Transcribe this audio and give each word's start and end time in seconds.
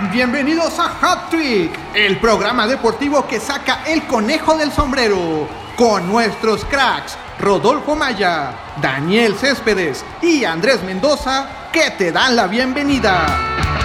Bienvenidos 0.00 0.78
a 0.78 0.92
Hat 1.00 1.30
Trick, 1.30 1.70
el 1.94 2.18
programa 2.18 2.66
deportivo 2.66 3.26
que 3.26 3.40
saca 3.40 3.82
el 3.86 4.06
conejo 4.06 4.54
del 4.54 4.70
sombrero, 4.70 5.48
con 5.74 6.06
nuestros 6.06 6.66
cracks 6.66 7.16
Rodolfo 7.38 7.96
Maya, 7.96 8.52
Daniel 8.82 9.34
Céspedes 9.36 10.04
y 10.20 10.44
Andrés 10.44 10.82
Mendoza, 10.82 11.48
que 11.72 11.92
te 11.92 12.12
dan 12.12 12.36
la 12.36 12.46
bienvenida. 12.46 13.75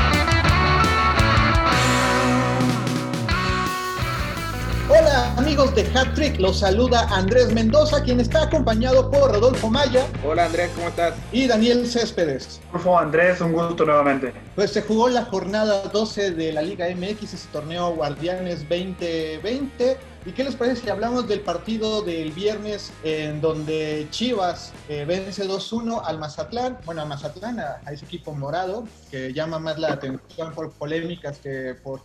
Amigos 5.52 5.76
de 5.76 5.82
Hat 5.94 6.14
Trick, 6.14 6.40
los 6.40 6.60
saluda 6.60 7.06
Andrés 7.10 7.54
Mendoza, 7.54 8.02
quien 8.02 8.22
está 8.22 8.44
acompañado 8.44 9.12
por 9.12 9.34
Rodolfo 9.34 9.70
Maya. 9.70 10.08
Hola 10.26 10.46
Andrés, 10.46 10.72
¿cómo 10.76 10.88
estás? 10.88 11.14
Y 11.34 11.46
Daniel 11.46 11.86
Céspedes. 11.86 12.62
Rodolfo 12.68 12.98
Andrés, 12.98 13.42
un 13.42 13.52
gusto 13.52 13.86
nuevamente. 13.86 14.32
Pues 14.56 14.72
se 14.72 14.82
jugó 14.82 15.10
la 15.10 15.26
jornada 15.26 15.90
12 15.90 16.32
de 16.32 16.54
la 16.54 16.62
Liga 16.62 16.88
MX, 16.96 17.34
ese 17.34 17.50
torneo 17.52 17.94
Guardianes 17.94 18.60
2020 18.70 19.98
¿Y 20.24 20.34
qué 20.34 20.44
les 20.44 20.56
parece 20.56 20.84
si 20.84 20.90
hablamos 20.90 21.28
del 21.28 21.40
partido 21.40 22.04
del 22.04 22.32
viernes 22.32 22.94
en 23.04 23.42
donde 23.42 24.08
Chivas 24.12 24.72
eh, 24.88 25.04
vence 25.08 25.48
2-1 25.48 26.00
al 26.06 26.20
Mazatlán? 26.20 26.78
Bueno, 26.86 27.02
al 27.02 27.08
Mazatlán, 27.08 27.60
a, 27.60 27.82
ese 27.92 28.06
equipo 28.06 28.32
morado, 28.34 28.88
que 29.10 29.34
llama 29.34 29.58
más 29.58 29.80
la 29.80 29.94
atención 29.94 30.54
por 30.54 30.72
polémicas 30.74 31.40
que 31.40 31.76
por 31.82 32.02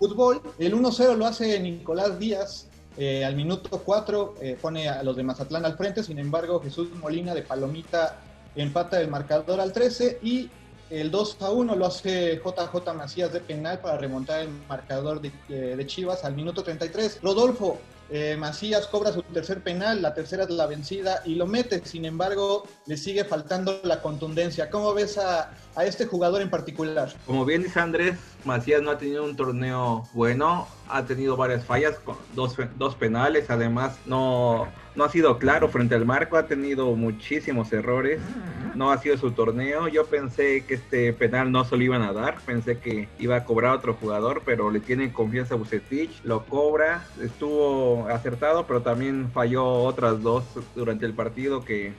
fútbol. 0.00 0.42
El 0.58 0.74
1-0 0.74 1.16
lo 1.16 1.26
hace 1.26 1.60
Nicolás 1.60 2.18
Díaz. 2.18 2.66
Eh, 2.96 3.24
al 3.24 3.36
minuto 3.36 3.82
4 3.84 4.34
eh, 4.40 4.58
pone 4.60 4.88
a 4.88 5.02
los 5.02 5.16
de 5.16 5.22
Mazatlán 5.22 5.64
al 5.64 5.76
frente, 5.76 6.02
sin 6.02 6.18
embargo 6.18 6.60
Jesús 6.60 6.90
Molina 6.96 7.34
de 7.34 7.42
Palomita 7.42 8.18
empata 8.56 9.00
el 9.00 9.08
marcador 9.08 9.60
al 9.60 9.72
13 9.72 10.18
y 10.22 10.50
el 10.90 11.10
2 11.10 11.36
a 11.40 11.50
1 11.50 11.76
lo 11.76 11.86
hace 11.86 12.40
JJ 12.44 12.94
Macías 12.94 13.32
de 13.32 13.40
penal 13.40 13.78
para 13.78 13.96
remontar 13.96 14.40
el 14.40 14.48
marcador 14.68 15.20
de, 15.20 15.30
eh, 15.48 15.86
Chivas 15.86 16.24
al 16.24 16.34
minuto 16.34 16.64
33. 16.64 17.20
Rodolfo 17.22 17.78
Macías 18.38 18.88
cobra 18.88 19.12
su 19.12 19.22
tercer 19.22 19.62
penal, 19.62 20.02
la 20.02 20.12
tercera 20.12 20.42
es 20.42 20.50
la 20.50 20.66
vencida 20.66 21.22
y 21.24 21.36
lo 21.36 21.46
mete. 21.46 21.86
Sin 21.86 22.04
embargo, 22.04 22.64
le 22.86 22.96
sigue 22.96 23.22
faltando 23.22 23.78
la 23.84 24.02
contundencia. 24.02 24.68
¿Cómo 24.68 24.92
ves 24.92 25.16
a, 25.16 25.52
a 25.76 25.84
este 25.84 26.06
jugador 26.06 26.42
en 26.42 26.50
particular? 26.50 27.12
Como 27.26 27.44
bien 27.44 27.62
dice 27.62 27.80
Andrés, 27.80 28.16
Macías 28.44 28.82
no 28.82 28.90
ha 28.90 28.98
tenido 28.98 29.24
un 29.24 29.36
torneo 29.36 30.08
bueno, 30.12 30.66
ha 30.88 31.04
tenido 31.04 31.36
varias 31.36 31.64
fallas, 31.64 31.96
dos, 32.34 32.56
dos 32.76 32.94
penales, 32.94 33.50
además 33.50 33.98
no, 34.06 34.66
no 34.94 35.04
ha 35.04 35.08
sido 35.08 35.38
claro 35.38 35.68
frente 35.68 35.94
al 35.94 36.04
marco, 36.04 36.36
ha 36.36 36.46
tenido 36.46 36.94
muchísimos 36.96 37.72
errores, 37.72 38.20
no 38.74 38.90
ha 38.90 38.98
sido 38.98 39.16
su 39.16 39.30
torneo. 39.32 39.88
Yo 39.88 40.06
pensé 40.06 40.64
que 40.64 40.74
este 40.74 41.12
penal 41.12 41.52
no 41.52 41.64
se 41.64 41.76
lo 41.76 41.82
iban 41.82 42.02
a 42.02 42.12
dar, 42.12 42.38
pensé 42.40 42.78
que 42.78 43.08
iba 43.18 43.36
a 43.36 43.44
cobrar 43.44 43.76
otro 43.76 43.94
jugador, 43.94 44.42
pero 44.44 44.70
le 44.70 44.80
tienen 44.80 45.10
confianza 45.10 45.54
a 45.54 45.58
Bucetich, 45.58 46.22
lo 46.24 46.44
cobra, 46.44 47.04
estuvo 47.20 48.08
acertado, 48.08 48.66
pero 48.66 48.82
también 48.82 49.30
falló 49.32 49.64
otras 49.66 50.22
dos 50.22 50.44
durante 50.74 51.06
el 51.06 51.14
partido 51.14 51.64
que 51.64 51.92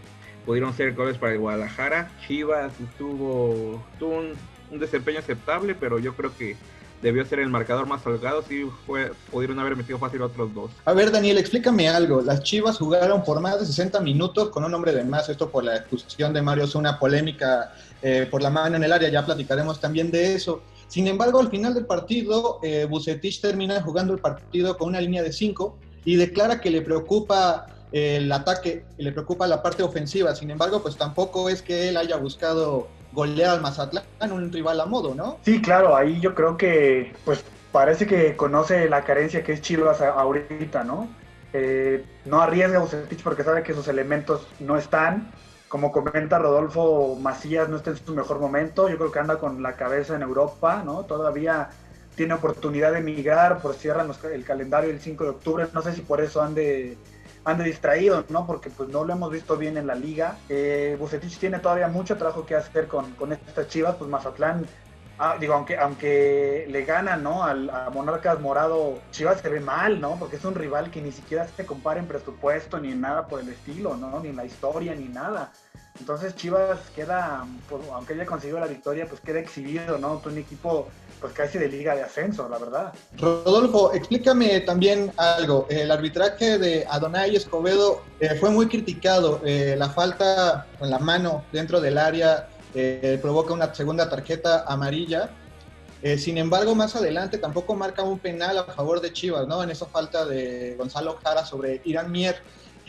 pudieron 0.46 0.74
ser 0.74 0.94
goles 0.94 1.18
para 1.18 1.34
el 1.34 1.40
Guadalajara. 1.40 2.12
Chivas 2.28 2.74
tuvo, 2.98 3.84
un, 4.02 4.80
desempeño 4.80 5.20
aceptable, 5.20 5.76
pero 5.76 6.00
yo 6.00 6.16
creo 6.16 6.36
que 6.38 6.56
debió 7.02 7.26
ser 7.26 7.40
el 7.40 7.50
marcador 7.50 7.88
más 7.88 8.06
holgado, 8.06 8.44
sí 8.48 8.64
fue, 8.86 9.12
pudieron 9.32 9.60
haber 9.60 9.76
metido 9.76 9.98
fácil 9.98 10.22
otros 10.22 10.54
dos. 10.54 10.72
A 10.86 10.94
ver, 10.94 11.12
Daniel, 11.12 11.38
explícame 11.40 11.90
algo. 11.90 12.22
Las 12.22 12.44
Chivas 12.44 12.78
jugaron 12.78 13.24
por 13.24 13.42
más 13.42 13.60
de 13.60 13.66
60 13.66 14.00
minutos 14.02 14.50
con 14.50 14.64
un 14.64 14.74
hombre 14.74 14.94
de 14.94 15.04
más, 15.04 15.28
esto 15.28 15.50
por 15.50 15.64
la 15.64 15.78
expulsión 15.78 16.32
de 16.32 16.42
Mario 16.42 16.66
una 16.76 17.00
polémica 17.00 17.74
eh, 18.02 18.28
por 18.30 18.42
la 18.42 18.50
mano 18.50 18.78
en 18.78 18.84
el 18.84 18.94
área, 18.94 19.10
ya 19.10 19.26
platicaremos 19.26 19.80
también 19.80 20.12
de 20.12 20.36
eso. 20.36 20.62
Sin 20.88 21.08
embargo, 21.08 21.40
al 21.40 21.50
final 21.50 21.74
del 21.74 21.86
partido, 21.86 22.60
eh, 22.64 22.86
Bucetich 22.90 23.42
termina 23.42 23.82
jugando 23.82 24.14
el 24.14 24.20
partido 24.20 24.78
con 24.78 24.90
una 24.90 25.02
línea 25.02 25.24
de 25.24 25.32
5 25.32 25.78
y 26.04 26.16
declara 26.16 26.60
que 26.60 26.70
le 26.70 26.82
preocupa 26.82 27.68
el 27.92 28.32
ataque, 28.32 28.86
le 28.98 29.12
preocupa 29.12 29.48
la 29.48 29.62
parte 29.62 29.84
ofensiva. 29.84 30.36
Sin 30.36 30.52
embargo, 30.52 30.82
pues 30.82 30.98
tampoco 30.98 31.50
es 31.50 31.62
que 31.62 31.90
él 31.90 31.98
haya 31.98 32.18
buscado 32.18 32.88
golear 33.12 33.52
al 33.52 33.62
Mazatlán, 33.62 34.04
un 34.32 34.52
rival 34.52 34.80
a 34.80 34.86
modo, 34.86 35.14
¿no? 35.14 35.38
Sí, 35.44 35.62
claro, 35.62 35.96
ahí 35.96 36.20
yo 36.22 36.34
creo 36.34 36.58
que 36.58 37.14
pues 37.26 37.44
parece 37.72 38.08
que 38.08 38.36
conoce 38.36 38.90
la 38.90 39.04
carencia 39.04 39.44
que 39.44 39.54
es 39.54 39.62
Chivas 39.62 40.02
ahorita, 40.02 40.84
¿no? 40.84 41.10
Eh, 41.54 42.06
no 42.26 42.42
arriesga 42.42 42.78
a 42.78 42.82
Bucetich 42.82 43.22
porque 43.24 43.44
sabe 43.44 43.64
que 43.64 43.74
sus 43.74 43.88
elementos 43.88 44.48
no 44.60 44.78
están. 44.78 45.32
Como 45.68 45.92
comenta 45.92 46.38
Rodolfo 46.38 47.18
Macías, 47.20 47.70
no 47.70 47.78
está 47.78 47.92
en 47.92 47.98
su 47.98 48.14
mejor 48.14 48.40
momento. 48.40 48.90
Yo 48.90 48.98
creo 48.98 49.12
que 49.12 49.20
anda 49.20 49.38
con 49.40 49.64
la 49.64 49.74
cabeza 49.74 50.16
en 50.16 50.22
Europa, 50.22 50.84
¿no? 50.86 51.04
Todavía 51.06 51.70
tiene 52.16 52.34
oportunidad 52.34 52.92
de 52.92 53.00
emigrar, 53.00 53.62
por 53.62 53.74
cierran 53.74 54.12
el 54.34 54.44
calendario 54.44 54.90
el 54.90 55.00
5 55.00 55.24
de 55.24 55.30
octubre. 55.30 55.68
No 55.74 55.82
sé 55.82 55.94
si 55.94 56.02
por 56.02 56.20
eso 56.20 56.42
ande 56.42 56.98
ande 57.44 57.64
distraído, 57.64 58.26
¿no? 58.30 58.46
Porque 58.46 58.70
pues 58.70 58.90
no 58.90 59.04
lo 59.04 59.14
hemos 59.14 59.32
visto 59.32 59.58
bien 59.58 59.78
en 59.78 59.88
la 59.88 59.96
liga. 59.96 60.38
Eh, 60.50 60.96
Bucetich 61.00 61.38
tiene 61.38 61.60
todavía 61.60 61.88
mucho 61.88 62.18
trabajo 62.18 62.46
que 62.46 62.56
hacer 62.56 62.88
con, 62.88 63.12
con 63.14 63.32
estas 63.34 63.68
chivas, 63.68 63.96
pues 63.96 64.10
Mazatlán, 64.10 64.66
ah, 65.22 65.38
digo, 65.40 65.54
aunque, 65.54 65.78
aunque 65.78 66.68
le 66.70 66.84
gana, 66.84 67.16
¿no? 67.16 67.44
Al, 67.44 67.70
a 67.70 67.90
Monarcas 67.92 68.40
Morado, 68.40 69.00
Chivas 69.12 69.40
se 69.40 69.50
ve 69.50 69.60
mal, 69.60 70.02
¿no? 70.02 70.18
Porque 70.18 70.36
es 70.38 70.46
un 70.46 70.56
rival 70.56 70.90
que 70.90 71.02
ni 71.02 71.12
siquiera 71.12 71.48
se 71.48 71.66
compara 71.66 72.00
en 72.00 72.08
presupuesto 72.08 72.80
ni 72.80 72.92
en 72.92 73.02
nada 73.02 73.28
por 73.28 73.40
el 73.40 73.50
estilo, 73.50 73.96
¿no? 73.96 74.20
Ni 74.20 74.30
en 74.30 74.36
la 74.36 74.46
historia, 74.46 74.96
ni 74.96 75.06
nada. 75.06 75.52
Entonces 76.00 76.36
Chivas 76.36 76.80
queda, 76.96 77.46
pues, 77.70 77.84
aunque 77.94 78.14
haya 78.14 78.26
conseguido 78.26 78.60
la 78.60 78.68
victoria, 78.68 79.08
pues 79.08 79.22
queda 79.22 79.40
exhibido, 79.40 79.98
¿no? 80.00 80.22
Un 80.26 80.38
equipo 80.38 80.88
pues 81.22 81.34
casi 81.34 81.60
de 81.60 81.68
liga 81.68 81.96
de 81.96 82.02
ascenso, 82.02 82.50
la 82.50 82.58
verdad. 82.58 82.94
Rodolfo, 83.20 83.94
explícame 83.94 84.62
también 84.62 85.12
algo. 85.18 85.68
El 85.70 85.92
arbitraje 85.92 86.58
de 86.58 86.86
Adonai 86.90 87.36
Escobedo 87.36 88.02
eh, 88.20 88.36
fue 88.40 88.50
muy 88.50 88.68
criticado. 88.68 89.40
Eh, 89.46 89.76
la 89.78 89.90
falta 89.90 90.66
con 90.80 90.90
la 90.90 90.98
mano 90.98 91.46
dentro 91.52 91.80
del 91.80 92.00
área 92.00 92.50
eh, 92.74 93.20
provoca 93.22 93.54
una 93.54 93.74
segunda 93.74 94.10
tarjeta 94.10 94.66
amarilla. 94.68 95.30
sin 96.18 96.38
embargo, 96.38 96.74
más 96.74 96.96
adelante 96.96 97.38
tampoco 97.38 97.76
marca 97.76 98.02
un 98.02 98.18
penal 98.18 98.58
a 98.58 98.64
favor 98.64 99.02
de 99.02 99.14
Chivas, 99.14 99.48
¿no? 99.48 99.62
En 99.62 99.70
esa 99.70 99.86
falta 99.86 100.26
de 100.26 100.76
Gonzalo 100.78 101.20
Jara 101.24 101.46
sobre 101.46 101.82
Irán 101.86 102.12
Mier. 102.12 102.42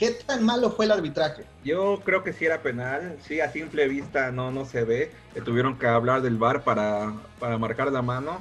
¿Qué 0.03 0.11
tan 0.11 0.45
malo 0.45 0.71
fue 0.71 0.87
el 0.87 0.91
arbitraje? 0.91 1.45
Yo 1.63 2.01
creo 2.05 2.25
que 2.25 2.33
sí 2.33 2.45
era 2.45 2.63
penal, 2.63 3.19
sí, 3.27 3.41
a 3.41 3.53
simple 3.53 3.87
vista 3.87 4.33
no, 4.33 4.51
no 4.51 4.65
se 4.65 4.85
ve. 4.85 5.13
tuvieron 5.45 5.79
que 5.79 5.87
hablar 5.87 6.23
del 6.23 6.39
VAR 6.39 6.65
para, 6.65 7.13
para 7.39 7.59
marcar 7.59 7.93
la 7.93 8.03
mano. 8.03 8.41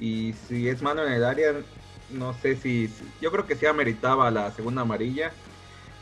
Y 0.00 0.34
si 0.48 0.68
es 0.68 0.80
mano 0.82 1.04
en 1.04 1.12
el 1.12 1.24
área, 1.24 1.52
no 2.10 2.34
sé 2.40 2.56
si. 2.56 2.90
Yo 3.20 3.30
creo 3.30 3.46
que 3.46 3.56
sí 3.56 3.66
ameritaba 3.66 4.30
la 4.30 4.50
segunda 4.52 4.82
amarilla. 4.82 5.32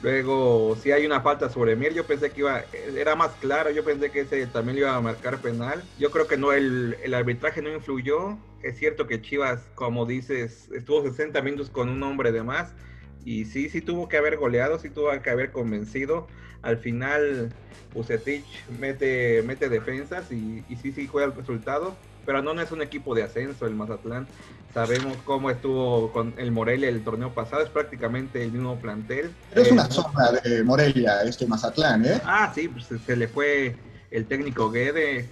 Luego, 0.00 0.76
si 0.76 0.92
hay 0.92 1.04
una 1.04 1.20
falta 1.20 1.50
sobre 1.50 1.76
Mir, 1.76 1.92
yo 1.92 2.06
pensé 2.06 2.32
que 2.32 2.40
iba, 2.40 2.60
era 2.72 3.16
más 3.16 3.36
claro, 3.36 3.70
yo 3.70 3.84
pensé 3.84 4.10
que 4.10 4.20
ese 4.20 4.46
también 4.46 4.78
iba 4.78 4.96
a 4.96 5.00
marcar 5.02 5.42
penal. 5.42 5.90
Yo 5.98 6.10
creo 6.10 6.26
que 6.26 6.38
no, 6.38 6.52
el, 6.52 6.96
el 7.02 7.12
arbitraje 7.14 7.60
no 7.60 7.70
influyó. 7.72 8.38
Es 8.60 8.78
cierto 8.78 9.06
que 9.06 9.20
Chivas, 9.20 9.70
como 9.74 10.06
dices, 10.06 10.70
estuvo 10.72 11.02
60 11.02 11.42
minutos 11.42 11.70
con 11.70 11.90
un 11.90 12.02
hombre 12.02 12.32
de 12.32 12.42
más 12.42 12.74
y 13.22 13.44
sí, 13.44 13.68
sí 13.68 13.82
tuvo 13.82 14.08
que 14.08 14.16
haber 14.16 14.36
goleado, 14.38 14.78
sí 14.78 14.88
tuvo 14.90 15.10
que 15.22 15.30
haber 15.30 15.52
convencido. 15.52 16.30
Al 16.62 16.78
final, 16.78 17.54
Bucetich 17.92 18.66
mete, 18.70 19.42
mete 19.42 19.68
defensas 19.68 20.32
y, 20.32 20.64
y 20.66 20.76
sí, 20.76 20.92
sí 20.92 21.06
juega 21.08 21.26
el 21.28 21.34
resultado. 21.36 22.00
Pero 22.30 22.42
no, 22.42 22.54
no 22.54 22.62
es 22.62 22.70
un 22.70 22.80
equipo 22.80 23.12
de 23.12 23.24
ascenso 23.24 23.66
el 23.66 23.74
Mazatlán. 23.74 24.28
Sabemos 24.72 25.16
cómo 25.24 25.50
estuvo 25.50 26.12
con 26.12 26.32
el 26.36 26.52
Morelia 26.52 26.88
el 26.88 27.02
torneo 27.02 27.34
pasado, 27.34 27.60
es 27.60 27.70
prácticamente 27.70 28.44
el 28.44 28.52
mismo 28.52 28.78
plantel. 28.78 29.32
Pero 29.48 29.62
es 29.62 29.72
una 29.72 29.86
eh, 29.86 29.90
sombra 29.90 30.30
de 30.30 30.62
Morelia, 30.62 31.22
este 31.24 31.44
Mazatlán, 31.48 32.06
¿eh? 32.06 32.20
Ah, 32.24 32.52
sí, 32.54 32.68
pues 32.68 32.86
se 33.04 33.16
le 33.16 33.26
fue 33.26 33.74
el 34.12 34.26
técnico 34.26 34.70
Guede. 34.70 35.28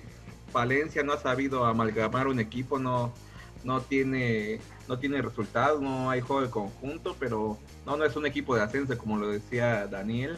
Valencia 0.52 1.04
no 1.04 1.12
ha 1.12 1.18
sabido 1.18 1.66
amalgamar 1.66 2.26
un 2.26 2.40
equipo, 2.40 2.80
no, 2.80 3.14
no 3.62 3.80
tiene 3.80 4.58
no 4.88 4.98
tiene 4.98 5.22
resultados, 5.22 5.80
no 5.80 6.10
hay 6.10 6.20
juego 6.20 6.42
de 6.42 6.50
conjunto, 6.50 7.14
pero 7.16 7.58
no, 7.86 7.96
no 7.96 8.04
es 8.04 8.16
un 8.16 8.26
equipo 8.26 8.56
de 8.56 8.62
ascenso, 8.62 8.98
como 8.98 9.18
lo 9.18 9.28
decía 9.28 9.86
Daniel, 9.86 10.36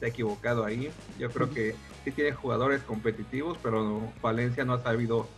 se 0.00 0.06
ha 0.06 0.08
equivocado 0.08 0.64
ahí. 0.64 0.90
Yo 1.18 1.28
creo 1.28 1.50
que 1.50 1.74
sí 2.02 2.12
tiene 2.12 2.32
jugadores 2.32 2.82
competitivos, 2.82 3.58
pero 3.62 4.10
Valencia 4.22 4.64
no 4.64 4.72
ha 4.72 4.82
sabido 4.82 5.28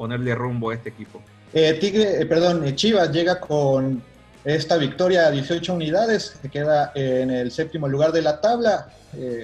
ponerle 0.00 0.34
rumbo 0.34 0.70
a 0.70 0.74
este 0.74 0.88
equipo. 0.88 1.20
Eh, 1.52 1.74
Tigre, 1.74 2.22
eh, 2.22 2.24
perdón, 2.24 2.66
eh, 2.66 2.74
Chivas 2.74 3.12
llega 3.12 3.38
con 3.38 4.02
esta 4.46 4.78
victoria 4.78 5.26
a 5.26 5.30
18 5.30 5.74
unidades, 5.74 6.38
se 6.40 6.48
queda 6.48 6.90
en 6.94 7.30
el 7.30 7.50
séptimo 7.50 7.86
lugar 7.86 8.10
de 8.10 8.22
la 8.22 8.40
tabla, 8.40 8.88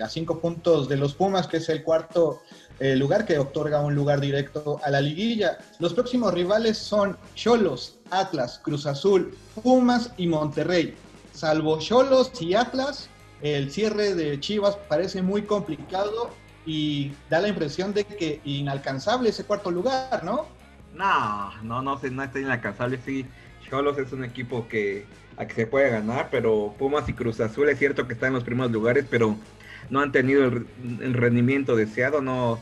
a 0.02 0.08
cinco 0.08 0.40
puntos 0.40 0.88
de 0.88 0.96
los 0.96 1.12
Pumas, 1.12 1.46
que 1.46 1.58
es 1.58 1.68
el 1.68 1.82
cuarto 1.82 2.40
lugar 2.80 3.26
que 3.26 3.38
otorga 3.38 3.80
un 3.80 3.94
lugar 3.94 4.20
directo 4.20 4.80
a 4.82 4.90
la 4.90 5.02
liguilla. 5.02 5.58
Los 5.80 5.92
próximos 5.92 6.32
rivales 6.32 6.78
son 6.78 7.18
Cholos, 7.34 7.98
Atlas, 8.10 8.58
Cruz 8.62 8.86
Azul, 8.86 9.36
Pumas 9.62 10.12
y 10.16 10.26
Monterrey. 10.28 10.94
Salvo 11.34 11.78
Cholos 11.78 12.30
y 12.40 12.54
Atlas, 12.54 13.10
el 13.42 13.70
cierre 13.70 14.14
de 14.14 14.40
Chivas 14.40 14.78
parece 14.88 15.20
muy 15.20 15.42
complicado 15.42 16.30
y 16.66 17.12
da 17.30 17.40
la 17.40 17.48
impresión 17.48 17.94
de 17.94 18.04
que 18.04 18.40
inalcanzable 18.44 19.30
ese 19.30 19.44
cuarto 19.44 19.70
lugar, 19.70 20.24
¿no? 20.24 20.46
No, 20.94 21.62
no, 21.62 21.80
no, 21.80 22.00
no 22.02 22.22
está 22.22 22.40
inalcanzable. 22.40 22.98
Sí, 23.04 23.24
Cholos 23.68 23.96
es 23.98 24.12
un 24.12 24.24
equipo 24.24 24.66
que 24.68 25.06
a 25.36 25.46
que 25.46 25.54
se 25.54 25.66
puede 25.66 25.90
ganar, 25.90 26.28
pero 26.30 26.74
Pumas 26.78 27.08
y 27.08 27.12
Cruz 27.12 27.40
Azul 27.40 27.68
es 27.68 27.78
cierto 27.78 28.06
que 28.06 28.14
están 28.14 28.28
en 28.28 28.34
los 28.34 28.44
primeros 28.44 28.72
lugares, 28.72 29.06
pero 29.08 29.36
no 29.90 30.00
han 30.00 30.10
tenido 30.10 30.44
el, 30.44 31.14
rendimiento 31.14 31.76
deseado. 31.76 32.20
No, 32.20 32.58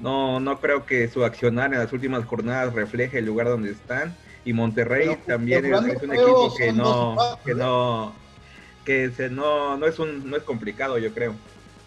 no, 0.00 0.40
no 0.40 0.60
creo 0.60 0.84
que 0.84 1.08
su 1.08 1.24
accionar 1.24 1.72
en 1.72 1.78
las 1.78 1.92
últimas 1.92 2.24
jornadas 2.24 2.74
refleje 2.74 3.18
el 3.18 3.26
lugar 3.26 3.48
donde 3.48 3.70
están. 3.70 4.14
Y 4.44 4.52
Monterrey 4.52 5.16
también 5.26 5.66
es, 5.66 6.02
un 6.02 6.12
equipo 6.12 6.54
que 6.56 6.72
no, 6.72 7.16
que 7.44 7.54
no, 7.54 8.14
que 8.84 9.10
se, 9.10 9.28
no, 9.28 9.76
no 9.76 9.86
es 9.86 9.98
un, 9.98 10.28
no 10.28 10.36
es 10.36 10.42
complicado, 10.42 10.98
yo 10.98 11.12
creo. 11.12 11.34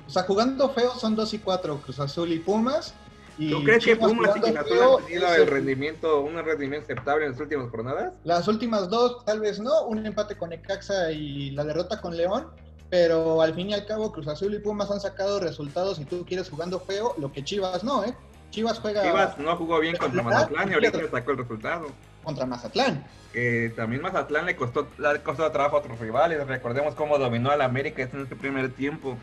O 0.08 0.10
sea, 0.10 0.24
jugando 0.24 0.70
feo 0.70 0.92
son 0.96 1.16
2 1.16 1.34
y 1.34 1.40
4, 1.40 1.78
Cruz 1.78 2.00
Azul 2.00 2.32
y 2.32 2.40
Pumas. 2.40 2.94
¿Tú 3.38 3.64
crees 3.64 3.84
que 3.84 3.96
Pumas 3.96 4.36
y 4.36 4.40
Cruz 4.40 4.56
Azul 4.56 4.58
han 4.58 5.06
tenido 5.06 5.36
el 5.36 5.48
rendimiento, 5.48 6.22
un 6.22 6.36
rendimiento 6.36 6.86
aceptable 6.86 7.26
en 7.26 7.32
las 7.32 7.40
últimas 7.40 7.70
jornadas? 7.70 8.14
Las 8.24 8.48
últimas 8.48 8.90
dos, 8.90 9.26
tal 9.26 9.40
vez 9.40 9.60
no, 9.60 9.84
un 9.86 10.06
empate 10.06 10.38
con 10.38 10.54
Ecaxa 10.54 11.12
y 11.12 11.52
la 11.52 11.64
derrota 11.64 12.02
con 12.02 12.16
León, 12.16 12.48
pero 12.90 13.42
al 13.42 13.56
fin 13.56 13.70
y 13.70 13.74
al 13.74 13.86
cabo 13.86 14.12
Cruz 14.12 14.28
Azul 14.28 14.54
y 14.54 14.60
Pumas 14.60 14.92
han 14.92 15.00
sacado 15.00 15.40
resultados 15.40 15.98
y 16.00 16.06
tú 16.06 16.26
quieres 16.26 16.50
jugando 16.50 16.80
feo, 16.80 17.16
lo 17.18 17.32
que 17.32 17.44
Chivas 17.44 17.84
no, 17.84 18.04
¿eh? 18.04 18.14
Chivas 18.52 18.80
juega... 18.80 19.02
Chivas 19.02 19.38
no 19.38 19.56
jugó 19.56 19.80
bien 19.80 19.96
contra 19.96 20.22
Mazatlán 20.22 20.70
y 20.70 20.74
ahorita 20.74 21.10
sacó 21.10 21.32
el 21.32 21.38
resultado. 21.38 21.88
Contra 22.24 22.46
Mazatlán. 22.46 23.08
Que 23.32 23.72
también 23.76 24.02
Mazatlán 24.02 24.46
le 24.46 24.58
costó, 24.58 24.88
le 24.98 25.24
costó 25.24 25.50
trabajo 25.52 25.78
a 25.78 25.80
otros 25.80 25.98
rivales, 26.00 26.46
recordemos 26.46 26.94
cómo 26.96 27.18
dominó 27.18 27.50
al 27.50 27.62
América 27.62 28.04
en 28.04 28.22
este 28.22 28.36
primer 28.36 28.72
tiempo. 28.74 29.18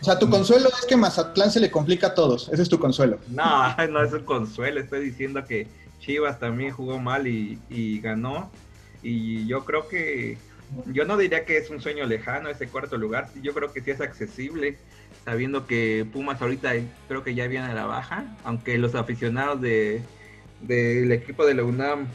O 0.00 0.04
sea, 0.04 0.18
tu 0.18 0.30
consuelo 0.30 0.68
es 0.68 0.86
que 0.86 0.96
Mazatlán 0.96 1.50
se 1.50 1.60
le 1.60 1.70
complica 1.70 2.08
a 2.08 2.14
todos. 2.14 2.48
Ese 2.52 2.62
es 2.62 2.68
tu 2.68 2.78
consuelo. 2.78 3.18
No, 3.28 3.76
no 3.90 4.02
es 4.02 4.12
un 4.12 4.24
consuelo. 4.24 4.80
Estoy 4.80 5.04
diciendo 5.04 5.44
que 5.44 5.66
Chivas 6.00 6.38
también 6.38 6.72
jugó 6.72 6.98
mal 6.98 7.26
y, 7.26 8.00
ganó. 8.00 8.50
Y 9.02 9.46
yo 9.46 9.64
creo 9.64 9.88
que. 9.88 10.38
Yo 10.92 11.06
no 11.06 11.16
diría 11.16 11.46
que 11.46 11.56
es 11.56 11.70
un 11.70 11.80
sueño 11.80 12.04
lejano 12.04 12.50
ese 12.50 12.68
cuarto 12.68 12.98
lugar. 12.98 13.28
Yo 13.42 13.54
creo 13.54 13.72
que 13.72 13.80
sí 13.80 13.90
es 13.90 14.00
accesible. 14.00 14.76
Sabiendo 15.24 15.66
que 15.66 16.06
Pumas 16.12 16.40
ahorita 16.40 16.72
creo 17.08 17.24
que 17.24 17.34
ya 17.34 17.46
viene 17.48 17.66
a 17.66 17.74
la 17.74 17.86
baja. 17.86 18.36
Aunque 18.44 18.78
los 18.78 18.94
aficionados 18.94 19.60
de 19.60 20.02
del 20.60 21.12
equipo 21.12 21.46
de 21.46 21.54
la 21.54 21.62
UNAM 21.64 22.08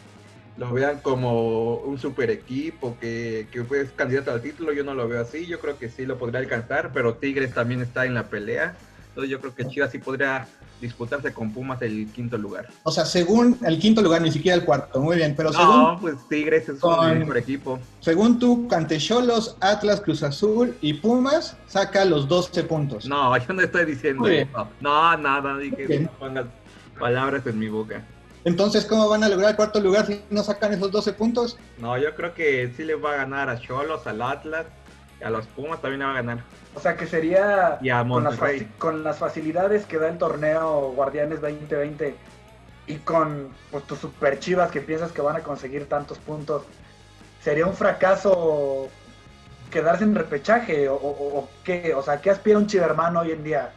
lo 0.58 0.72
vean 0.72 1.00
como 1.00 1.78
un 1.78 1.98
super 1.98 2.30
equipo 2.30 2.98
que, 3.00 3.48
que 3.52 3.60
es 3.82 3.92
candidato 3.92 4.32
al 4.32 4.42
título, 4.42 4.72
yo 4.72 4.84
no 4.84 4.94
lo 4.94 5.08
veo 5.08 5.22
así, 5.22 5.46
yo 5.46 5.60
creo 5.60 5.78
que 5.78 5.90
sí 5.90 6.06
lo 6.06 6.18
podría 6.18 6.40
alcanzar, 6.40 6.92
pero 6.94 7.16
Tigres 7.16 7.54
también 7.54 7.82
está 7.82 8.06
en 8.06 8.14
la 8.14 8.24
pelea, 8.28 8.76
entonces 9.10 9.32
yo 9.32 9.40
creo 9.40 9.56
que 9.56 9.68
Chivas 9.68 9.92
sí 9.92 10.00
podría 10.00 10.48
disputarse 10.82 11.32
con 11.32 11.52
Pumas 11.52 11.82
el 11.82 12.08
quinto 12.12 12.38
lugar. 12.38 12.68
O 12.84 12.92
sea, 12.92 13.06
según 13.06 13.58
el 13.66 13.80
quinto 13.80 14.02
lugar, 14.02 14.22
ni 14.22 14.32
siquiera 14.32 14.58
el 14.58 14.66
cuarto, 14.66 15.00
muy 15.00 15.16
bien, 15.16 15.34
pero 15.36 15.52
no, 15.52 15.98
pues 16.02 16.16
Tigres 16.28 16.68
es 16.68 16.84
un 16.84 17.20
mejor 17.20 17.38
equipo. 17.38 17.80
Según 18.00 18.38
tú, 18.38 18.68
Cantecholos, 18.68 19.56
Atlas, 19.62 20.02
Cruz 20.02 20.24
Azul 20.24 20.76
y 20.82 20.96
Pumas 20.96 21.58
saca 21.68 22.04
los 22.06 22.28
12 22.28 22.64
puntos. 22.64 23.06
No, 23.06 23.36
yo 23.38 23.54
no 23.54 23.62
estoy 23.62 23.86
diciendo 23.86 24.28
eso. 24.28 24.68
No, 24.82 25.18
nada, 25.18 25.58
dije, 25.58 26.00
no 26.00 26.12
pongas 26.12 26.46
palabras 27.00 27.46
en 27.48 27.60
mi 27.60 27.70
boca. 27.70 28.04
Entonces, 28.46 28.86
¿cómo 28.86 29.08
van 29.08 29.24
a 29.24 29.30
lograr 29.30 29.52
el 29.52 29.56
cuarto 29.56 29.80
lugar 29.80 30.06
si 30.06 30.22
no 30.30 30.44
sacan 30.44 30.74
esos 30.74 30.92
12 30.92 31.14
puntos? 31.14 31.58
No, 31.78 31.98
yo 31.98 32.14
creo 32.16 32.34
que 32.34 32.74
sí 32.76 32.84
les 32.84 33.02
va 33.02 33.14
a 33.14 33.18
ganar 33.18 33.50
a 33.50 33.60
Cholos, 33.60 34.06
al 34.06 34.22
Atlas, 34.22 34.66
a 35.24 35.30
los 35.30 35.48
Pumas 35.48 35.82
también 35.82 36.00
le 36.00 36.06
va 36.06 36.12
a 36.12 36.16
ganar. 36.16 36.44
O 36.76 36.80
sea 36.80 36.98
que 36.98 37.08
sería 37.08 37.80
con, 38.08 38.24
las 38.24 38.40
con, 38.78 39.04
las 39.04 39.18
facilidades 39.18 39.86
que 39.86 39.98
da 39.98 40.10
el 40.10 40.18
torneo 40.18 40.92
Guardianes 40.92 41.40
2020 41.40 42.16
y 42.88 42.96
con 42.98 43.50
pues, 43.72 43.86
tus 43.86 44.00
super 44.00 44.40
chivas 44.40 44.72
que 44.72 44.82
piensas 44.82 45.12
que 45.14 45.22
van 45.22 45.38
a 45.38 45.40
conseguir 45.40 45.88
tantos 45.88 46.18
puntos, 46.18 46.64
¿sería 47.42 47.66
un 47.66 47.74
fracaso 47.74 48.90
quedarse 49.72 50.04
en 50.04 50.16
repechaje? 50.16 50.90
¿O, 50.90 50.96
o 50.96 51.50
qué? 51.64 51.94
O 51.96 52.02
sea, 52.02 52.20
¿qué 52.20 52.30
aspira 52.30 52.58
un 52.58 52.68
chivermano 52.68 53.22
hoy 53.22 53.32
en 53.32 53.44
día? 53.44 53.72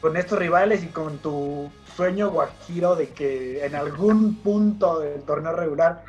Con 0.00 0.16
estos 0.16 0.38
rivales 0.38 0.82
y 0.82 0.88
con 0.88 1.18
tu 1.18 1.70
sueño 1.94 2.30
guajiro 2.30 2.96
de 2.96 3.08
que 3.10 3.64
en 3.64 3.74
algún 3.74 4.36
punto 4.42 5.00
del 5.00 5.22
torneo 5.22 5.52
regular 5.52 6.04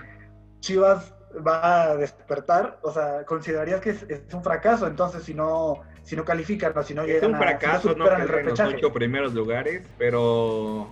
Chivas 0.60 1.14
va 1.46 1.84
a 1.84 1.98
despertar, 1.98 2.80
o 2.82 2.92
sea, 2.92 3.24
considerarías 3.26 3.82
que 3.82 3.92
es, 3.92 4.06
un 4.34 4.44
fracaso, 4.44 4.88
entonces 4.88 5.24
si 5.24 5.34
no 5.34 5.82
si 6.04 6.16
no 6.16 6.24
califican 6.24 6.76
o 6.76 6.84
si 6.84 6.94
no 6.94 7.06
llegan 7.06 7.24
Es 7.24 7.30
un 7.30 7.38
fracaso, 7.38 7.96
no, 7.96 8.06
no 8.06 8.18
en 8.18 8.46
los 8.46 8.60
ocho 8.60 8.94
primeros 8.94 9.34
lugares, 9.34 9.86
pero 9.98 10.88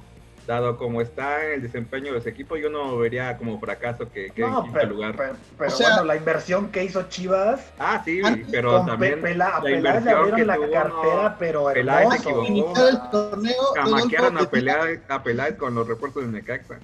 dado 0.45 0.77
como 0.77 1.01
está 1.01 1.43
el 1.45 1.61
desempeño 1.61 2.13
de 2.13 2.19
ese 2.19 2.29
equipo, 2.29 2.55
yo 2.55 2.69
no 2.69 2.97
vería 2.97 3.37
como 3.37 3.59
fracaso 3.59 4.09
que 4.11 4.29
quede 4.31 4.47
en 4.47 4.63
quinto 4.63 4.85
lugar. 4.85 5.15
Pero, 5.57 5.77
bueno, 5.77 6.03
la 6.03 6.15
inversión 6.15 6.69
que 6.69 6.83
hizo 6.83 7.03
Chivas. 7.09 7.71
Ah, 7.79 8.01
sí, 8.05 8.21
pero 8.51 8.85
también. 8.85 9.21
Pela, 9.21 9.59
la 9.63 9.71
inversión 9.71 10.35
le 10.35 10.45
la 10.45 10.57
cartera, 10.57 11.35
pero 11.39 11.65
Peláez 11.65 12.21
se 12.21 12.29
equivocó. 12.29 12.87
El 12.87 13.09
torneo, 13.09 13.73
Camaquearon 13.73 14.37
a 14.37 14.49
Peláez, 14.49 15.01
a 15.09 15.23
Peláez 15.23 15.55
con 15.57 15.75
los 15.75 15.87
refuerzos 15.87 16.25
de 16.25 16.31
Necaxa. 16.31 16.79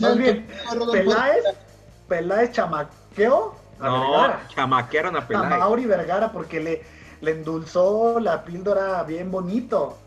Más 0.00 0.18
bien, 0.18 0.46
Peláez, 0.92 1.44
Peláez 2.08 2.52
chamaqueó. 2.52 3.54
A 3.80 3.88
no, 3.88 4.00
Vergara. 4.00 4.46
chamaquearon 4.48 5.16
a 5.16 5.26
Peláez. 5.26 5.52
A 5.52 5.58
Mauri 5.58 5.84
Vergara 5.84 6.32
porque 6.32 6.60
le, 6.60 6.82
le 7.20 7.30
endulzó 7.32 8.20
la 8.20 8.44
píldora 8.44 9.02
bien 9.02 9.30
bonito 9.30 9.98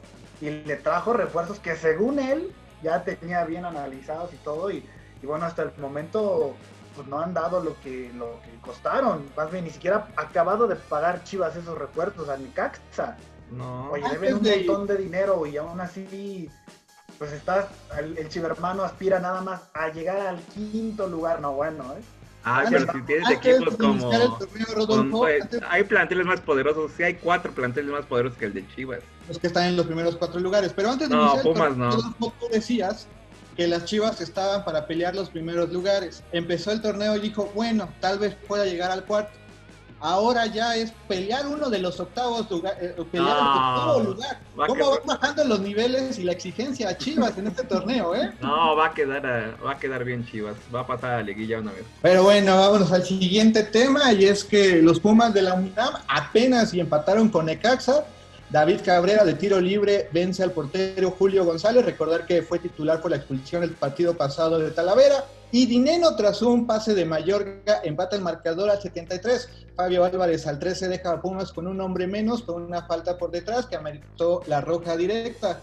y 0.42 0.50
le 0.50 0.76
trajo 0.78 1.14
refuerzos 1.14 1.60
que 1.60 1.76
según 1.76 2.20
él 2.20 2.54
ya 2.84 3.04
tenía 3.04 3.44
bien 3.46 3.66
analizados 3.66 4.34
y 4.34 4.38
todo 4.38 4.70
y, 4.72 4.84
bueno 5.24 5.46
hasta 5.46 5.64
el 5.64 5.72
momento 5.78 6.56
pues 6.96 7.08
no 7.08 7.20
han 7.20 7.34
dado 7.34 7.64
lo 7.64 7.80
que 7.82 8.12
lo 8.16 8.40
que 8.42 8.60
costaron. 8.62 9.26
Más 9.36 9.52
bien 9.52 9.66
ni 9.66 9.70
siquiera 9.70 10.08
ha 10.16 10.22
acabado 10.22 10.68
de 10.68 10.76
pagar 10.76 11.24
Chivas 11.24 11.56
esos 11.56 11.78
refuerzos 11.78 12.30
a 12.30 12.38
Necaxa. 12.38 13.18
No. 13.52 13.92
Oye 13.92 14.10
deben 14.10 14.36
un 14.36 14.44
montón 14.44 14.88
de 14.88 14.98
dinero 14.98 15.46
y 15.46 15.58
aún 15.58 15.80
así 15.80 16.50
pues 17.18 17.32
está 17.32 17.68
el, 18.00 18.18
el 18.18 18.30
chivermano 18.30 18.84
aspira 18.84 19.20
nada 19.20 19.42
más 19.42 19.62
a 19.74 19.90
llegar 19.90 20.20
al 20.20 20.40
quinto 20.40 21.08
lugar. 21.08 21.40
No 21.40 21.54
bueno 21.54 21.84
eh 21.94 22.17
Ah, 22.44 22.64
pero 22.70 22.92
si 22.92 23.02
tienes 23.02 23.30
equipos 23.30 23.76
como. 23.76 24.10
Pues, 25.12 25.46
hay 25.70 25.84
planteles 25.84 26.26
más 26.26 26.40
poderosos. 26.42 26.92
Sí, 26.96 27.04
hay 27.04 27.16
cuatro 27.16 27.52
planteles 27.52 27.92
más 27.92 28.06
poderosos 28.06 28.38
que 28.38 28.46
el 28.46 28.54
de 28.54 28.68
Chivas. 28.76 29.00
Los 29.28 29.38
que 29.38 29.48
están 29.48 29.66
en 29.66 29.76
los 29.76 29.86
primeros 29.86 30.16
cuatro 30.16 30.40
lugares. 30.40 30.72
Pero 30.74 30.92
antes 30.92 31.10
de 31.10 31.16
no, 31.16 31.24
iniciar 31.24 31.44
Pumas 31.44 31.76
no. 31.76 32.14
tú 32.20 32.32
decías 32.52 33.08
que 33.58 33.68
las 33.68 33.86
Chivas 33.86 34.22
estaban 34.22 34.64
para 34.64 34.86
pelear 34.86 35.16
los 35.16 35.30
primeros 35.30 35.74
lugares. 35.74 36.24
Empezó 36.32 36.72
el 36.72 36.82
torneo 36.82 37.16
y 37.18 37.20
dijo, 37.20 37.52
bueno, 37.54 37.90
tal 38.00 38.20
vez 38.20 38.36
pueda 38.48 38.66
llegar 38.66 38.92
al 38.92 39.04
cuarto 39.04 39.32
ahora 40.00 40.46
ya 40.46 40.76
es 40.76 40.92
pelear 41.08 41.48
uno 41.48 41.70
de 41.70 41.80
los 41.80 42.00
octavos 42.00 42.50
lugar, 42.50 42.78
eh, 42.80 42.96
pelear 43.12 43.38
el 43.38 43.44
octavo 43.44 44.00
lugar. 44.02 44.40
¿Cómo 44.68 44.90
van 44.92 45.00
bajando 45.06 45.44
los 45.44 45.60
niveles 45.60 46.20
y 46.20 46.24
la 46.24 46.32
exigencia 46.32 46.90
a 46.90 46.98
Chivas 46.98 47.38
en 47.38 47.48
este 47.48 47.64
torneo, 47.64 48.16
eh? 48.16 48.32
No, 48.42 48.76
va 48.76 48.88
a 48.88 48.94
quedar 48.94 49.24
eh, 49.26 49.56
va 49.66 49.74
a 49.74 49.80
quedar 49.80 50.04
bien 50.04 50.26
Chivas, 50.26 50.56
va 50.74 50.82
a 50.82 50.88
pasar 50.88 51.12
a 51.12 51.18
la 51.18 51.24
liguilla 51.24 51.60
una 51.60 51.72
vez. 51.72 51.84
Pero 52.02 52.24
bueno, 52.24 52.58
vámonos 52.58 52.92
al 52.92 53.04
siguiente 53.04 53.64
tema 53.64 54.14
y 54.14 54.26
es 54.26 54.44
que 54.44 54.82
los 54.82 55.00
Pumas 55.00 55.34
de 55.34 55.42
la 55.42 55.54
UNAM 55.54 55.94
apenas 56.08 56.74
y 56.74 56.80
empataron 56.80 57.30
con 57.30 57.46
Necaxa. 57.46 58.06
David 58.50 58.80
Cabrera 58.86 59.26
de 59.26 59.34
tiro 59.34 59.60
libre 59.60 60.08
vence 60.14 60.42
al 60.42 60.52
portero 60.52 61.12
Julio 61.12 61.44
González. 61.44 61.84
Recordar 61.84 62.26
que 62.26 62.42
fue 62.42 62.60
titular 62.60 63.02
por 63.02 63.12
la 63.12 63.18
expulsión 63.18 63.64
el 63.64 63.72
partido 63.72 64.16
pasado 64.16 64.58
de 64.58 64.72
Talavera. 64.72 65.26
Y 65.52 65.66
Dineno, 65.66 66.16
tras 66.16 66.42
un 66.42 66.66
pase 66.66 66.94
de 66.94 67.06
Mallorca, 67.06 67.82
empata 67.84 68.16
el 68.16 68.22
marcador 68.22 68.70
al 68.70 68.82
73. 68.82 69.50
Fabio 69.76 70.06
Álvarez 70.06 70.48
al 70.48 70.60
13 70.60 70.88
deja 70.88 71.12
a 71.12 71.22
Pumas 71.22 71.52
con 71.52 71.68
un 71.68 71.80
hombre 71.82 72.08
menos, 72.08 72.42
con 72.42 72.62
una 72.62 72.84
falta 72.84 73.18
por 73.18 73.32
detrás 73.32 73.66
que 73.66 73.76
ameritó 73.76 74.42
la 74.48 74.62
roja 74.62 74.96
directa. 74.96 75.60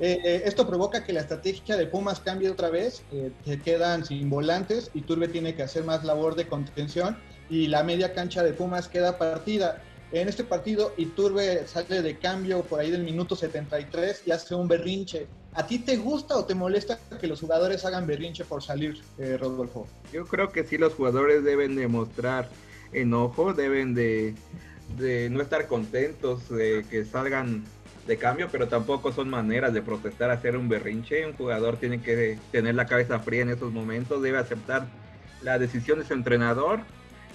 Eh, 0.00 0.20
eh, 0.24 0.42
esto 0.46 0.66
provoca 0.66 1.04
que 1.04 1.12
la 1.12 1.20
estrategia 1.20 1.76
de 1.76 1.86
Pumas 1.86 2.20
cambie 2.20 2.50
otra 2.50 2.70
vez. 2.70 3.02
Eh, 3.12 3.30
se 3.44 3.60
quedan 3.60 4.04
sin 4.04 4.28
volantes 4.28 4.90
y 4.94 5.02
Turbe 5.02 5.28
tiene 5.28 5.54
que 5.54 5.62
hacer 5.62 5.84
más 5.84 6.02
labor 6.02 6.34
de 6.34 6.46
contención 6.48 7.16
y 7.48 7.68
la 7.68 7.82
media 7.82 8.14
cancha 8.14 8.42
de 8.42 8.52
Pumas 8.52 8.88
queda 8.88 9.18
partida. 9.18 9.82
En 10.12 10.28
este 10.28 10.44
partido, 10.44 10.92
Iturbe 10.98 11.66
sale 11.66 12.02
de 12.02 12.18
cambio 12.18 12.62
por 12.62 12.80
ahí 12.80 12.90
del 12.90 13.02
minuto 13.02 13.34
73 13.34 14.24
y 14.26 14.30
hace 14.30 14.54
un 14.54 14.68
berrinche. 14.68 15.26
¿A 15.54 15.66
ti 15.66 15.78
te 15.78 15.96
gusta 15.96 16.36
o 16.36 16.44
te 16.44 16.54
molesta 16.54 16.98
que 17.18 17.26
los 17.26 17.40
jugadores 17.40 17.82
hagan 17.86 18.06
berrinche 18.06 18.44
por 18.44 18.62
salir, 18.62 19.00
eh, 19.16 19.38
Rodolfo? 19.38 19.86
Yo 20.12 20.26
creo 20.26 20.52
que 20.52 20.64
sí 20.64 20.76
los 20.76 20.92
jugadores 20.92 21.42
deben 21.44 21.76
demostrar 21.76 22.50
enojo, 22.92 23.54
deben 23.54 23.94
de, 23.94 24.34
no 25.30 25.40
estar 25.40 25.66
contentos 25.66 26.46
de 26.50 26.84
que 26.90 27.06
salgan 27.06 27.64
de 28.06 28.18
cambio, 28.18 28.48
pero 28.52 28.68
tampoco 28.68 29.12
son 29.12 29.30
maneras 29.30 29.72
de 29.72 29.80
protestar, 29.80 30.30
hacer 30.30 30.58
un 30.58 30.68
berrinche. 30.68 31.24
Un 31.24 31.32
jugador 31.32 31.78
tiene 31.78 32.02
que 32.02 32.38
tener 32.50 32.74
la 32.74 32.84
cabeza 32.84 33.18
fría 33.18 33.42
en 33.42 33.48
esos 33.48 33.72
momentos, 33.72 34.20
debe 34.20 34.36
aceptar 34.36 34.86
la 35.40 35.58
decisión 35.58 36.00
de 36.00 36.04
su 36.04 36.12
entrenador 36.12 36.80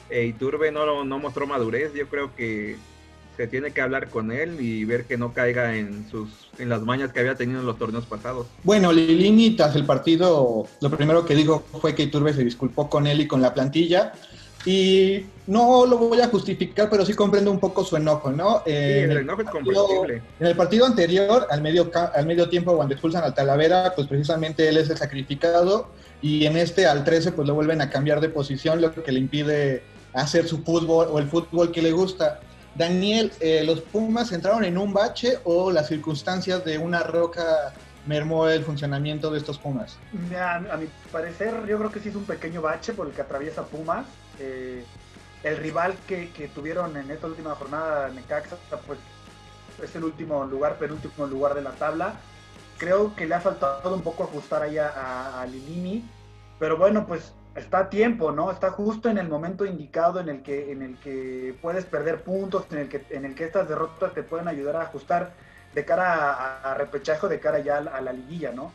e 0.10 0.26
Iturbe 0.26 0.72
no, 0.72 1.04
no 1.04 1.20
mostró 1.20 1.48
madurez. 1.48 1.94
Yo 1.94 2.08
creo 2.08 2.36
que 2.36 2.76
se 3.38 3.48
tiene 3.48 3.72
que 3.72 3.82
hablar 3.82 4.10
con 4.10 4.32
él 4.32 4.60
y 4.60 4.84
ver 4.84 5.06
que 5.06 5.16
no 5.16 5.32
caiga 5.32 5.78
en 5.78 6.10
sus 6.10 6.50
en 6.58 6.70
las 6.70 6.82
mañas 6.82 7.14
que 7.14 7.20
había 7.20 7.36
tenido 7.36 7.60
en 7.60 7.68
los 7.68 7.78
torneos 7.78 8.06
pasados. 8.06 8.48
Bueno, 8.64 8.92
Lilini 8.92 9.56
tras 9.56 9.76
el 9.76 9.86
partido 9.86 10.66
lo 10.82 10.90
primero 10.90 11.24
que 11.24 11.36
dijo 11.36 11.64
fue 11.80 11.94
que 11.94 12.04
Iturbe 12.04 12.34
se 12.34 12.44
disculpó 12.44 12.90
con 12.90 13.06
él 13.06 13.22
y 13.22 13.28
con 13.28 13.42
la 13.42 13.54
plantilla 13.54 14.14
y 14.66 15.24
no 15.46 15.86
lo 15.86 15.98
voy 15.98 16.20
a 16.20 16.28
justificar, 16.28 16.90
pero 16.90 17.06
sí 17.06 17.14
comprendo 17.14 17.52
un 17.52 17.60
poco 17.60 17.86
su 17.86 17.96
enojo, 17.96 18.32
¿no? 18.32 18.64
Sí, 18.66 18.74
el, 18.74 19.18
enojo 19.18 19.44
es 19.44 19.50
comprensible. 19.50 20.22
En 20.40 20.48
el 20.48 20.58
partido 20.58 20.86
anterior, 20.86 21.48
al 21.50 21.62
medio, 21.62 21.90
al 22.14 22.26
medio 22.26 22.50
tiempo, 22.50 22.76
cuando 22.76 22.94
expulsan 22.94 23.24
al 23.24 23.34
Talavera, 23.34 23.94
pues 23.96 24.08
precisamente 24.08 24.68
él 24.68 24.78
es 24.78 24.90
el 24.90 24.98
sacrificado 24.98 25.88
y 26.22 26.46
en 26.46 26.58
este 26.58 26.86
al 26.86 27.06
13 27.06 27.32
pues 27.32 27.48
lo 27.48 27.54
vuelven 27.54 27.82
a 27.82 27.90
cambiar 27.90 28.20
de 28.20 28.30
posición, 28.30 28.82
lo 28.82 28.92
que 28.94 29.12
le 29.12 29.20
impide 29.20 29.84
hacer 30.18 30.48
su 30.48 30.64
fútbol 30.64 31.08
o 31.12 31.20
el 31.20 31.28
fútbol 31.28 31.72
que 31.72 31.82
le 31.82 31.92
gusta. 31.92 32.40
Daniel, 32.76 33.32
eh, 33.40 33.64
¿los 33.64 33.82
Pumas 33.82 34.32
entraron 34.32 34.64
en 34.64 34.78
un 34.78 34.94
bache 34.94 35.40
o 35.44 35.72
las 35.72 35.88
circunstancias 35.88 36.64
de 36.64 36.78
una 36.78 37.04
roca 37.04 37.74
mermó 38.06 38.48
el 38.48 38.64
funcionamiento 38.64 39.32
de 39.32 39.40
estos 39.40 39.58
Pumas? 39.58 39.98
A, 40.40 40.78
mi 40.78 40.88
parecer, 41.12 41.66
yo 41.68 41.78
creo 41.78 41.92
que 41.92 42.00
sí 42.00 42.10
es 42.10 42.16
un 42.16 42.26
pequeño 42.26 42.62
bache 42.62 42.94
por 42.94 43.08
el 43.08 43.14
que 43.14 43.22
atraviesa 43.22 43.66
Pumas. 43.66 44.06
Eh, 44.40 44.84
el 45.44 45.58
rival 45.58 45.96
que, 46.08 46.30
que, 46.32 46.48
tuvieron 46.48 46.98
en 46.98 47.10
esta 47.12 47.28
última 47.28 47.56
jornada, 47.56 48.10
Necaxa, 48.10 48.58
pues 48.86 49.00
es 49.84 49.96
el 49.96 50.04
último 50.04 50.46
lugar, 50.46 50.78
penúltimo 50.78 51.28
lugar 51.28 51.54
de 51.54 51.62
la 51.62 51.72
tabla. 51.72 52.16
Creo 52.78 53.16
que 53.16 53.26
le 53.26 53.36
ha 53.36 53.42
faltado 53.42 53.94
un 53.94 54.02
poco 54.02 54.24
ajustar 54.24 54.64
ahí 54.64 54.78
a, 54.78 54.90
a, 54.90 55.42
a 55.42 55.46
Lilini, 55.46 56.04
pero 56.60 56.78
bueno, 56.78 57.06
pues 57.06 57.34
está 57.56 57.80
a 57.80 57.90
tiempo, 57.90 58.32
¿no? 58.32 58.52
Está 58.52 58.72
justo 58.72 59.10
en 59.10 59.18
el 59.18 59.28
momento 59.28 59.66
indicado 59.66 60.20
en 60.20 60.30
el 60.30 60.42
que, 60.42 60.72
en 60.72 60.82
el 60.82 60.98
que 60.98 61.56
puedes 61.62 61.86
perder 61.86 62.24
puntos, 62.24 62.66
en 62.72 62.80
el 62.80 62.90
que, 62.90 63.04
en 63.10 63.26
el 63.26 63.36
que 63.36 63.46
estas 63.46 63.68
derrotas 63.68 64.14
te 64.14 64.24
pueden 64.24 64.48
ayudar 64.48 64.76
a 64.76 64.82
ajustar 64.84 65.32
de 65.74 65.86
cara 65.86 66.34
a, 66.34 66.72
a 66.72 66.74
repechaje, 66.76 67.28
de 67.28 67.40
cara 67.40 67.60
ya 67.60 67.78
a, 67.78 68.02
la 68.02 68.14
liguilla, 68.14 68.52
¿no? 68.52 68.72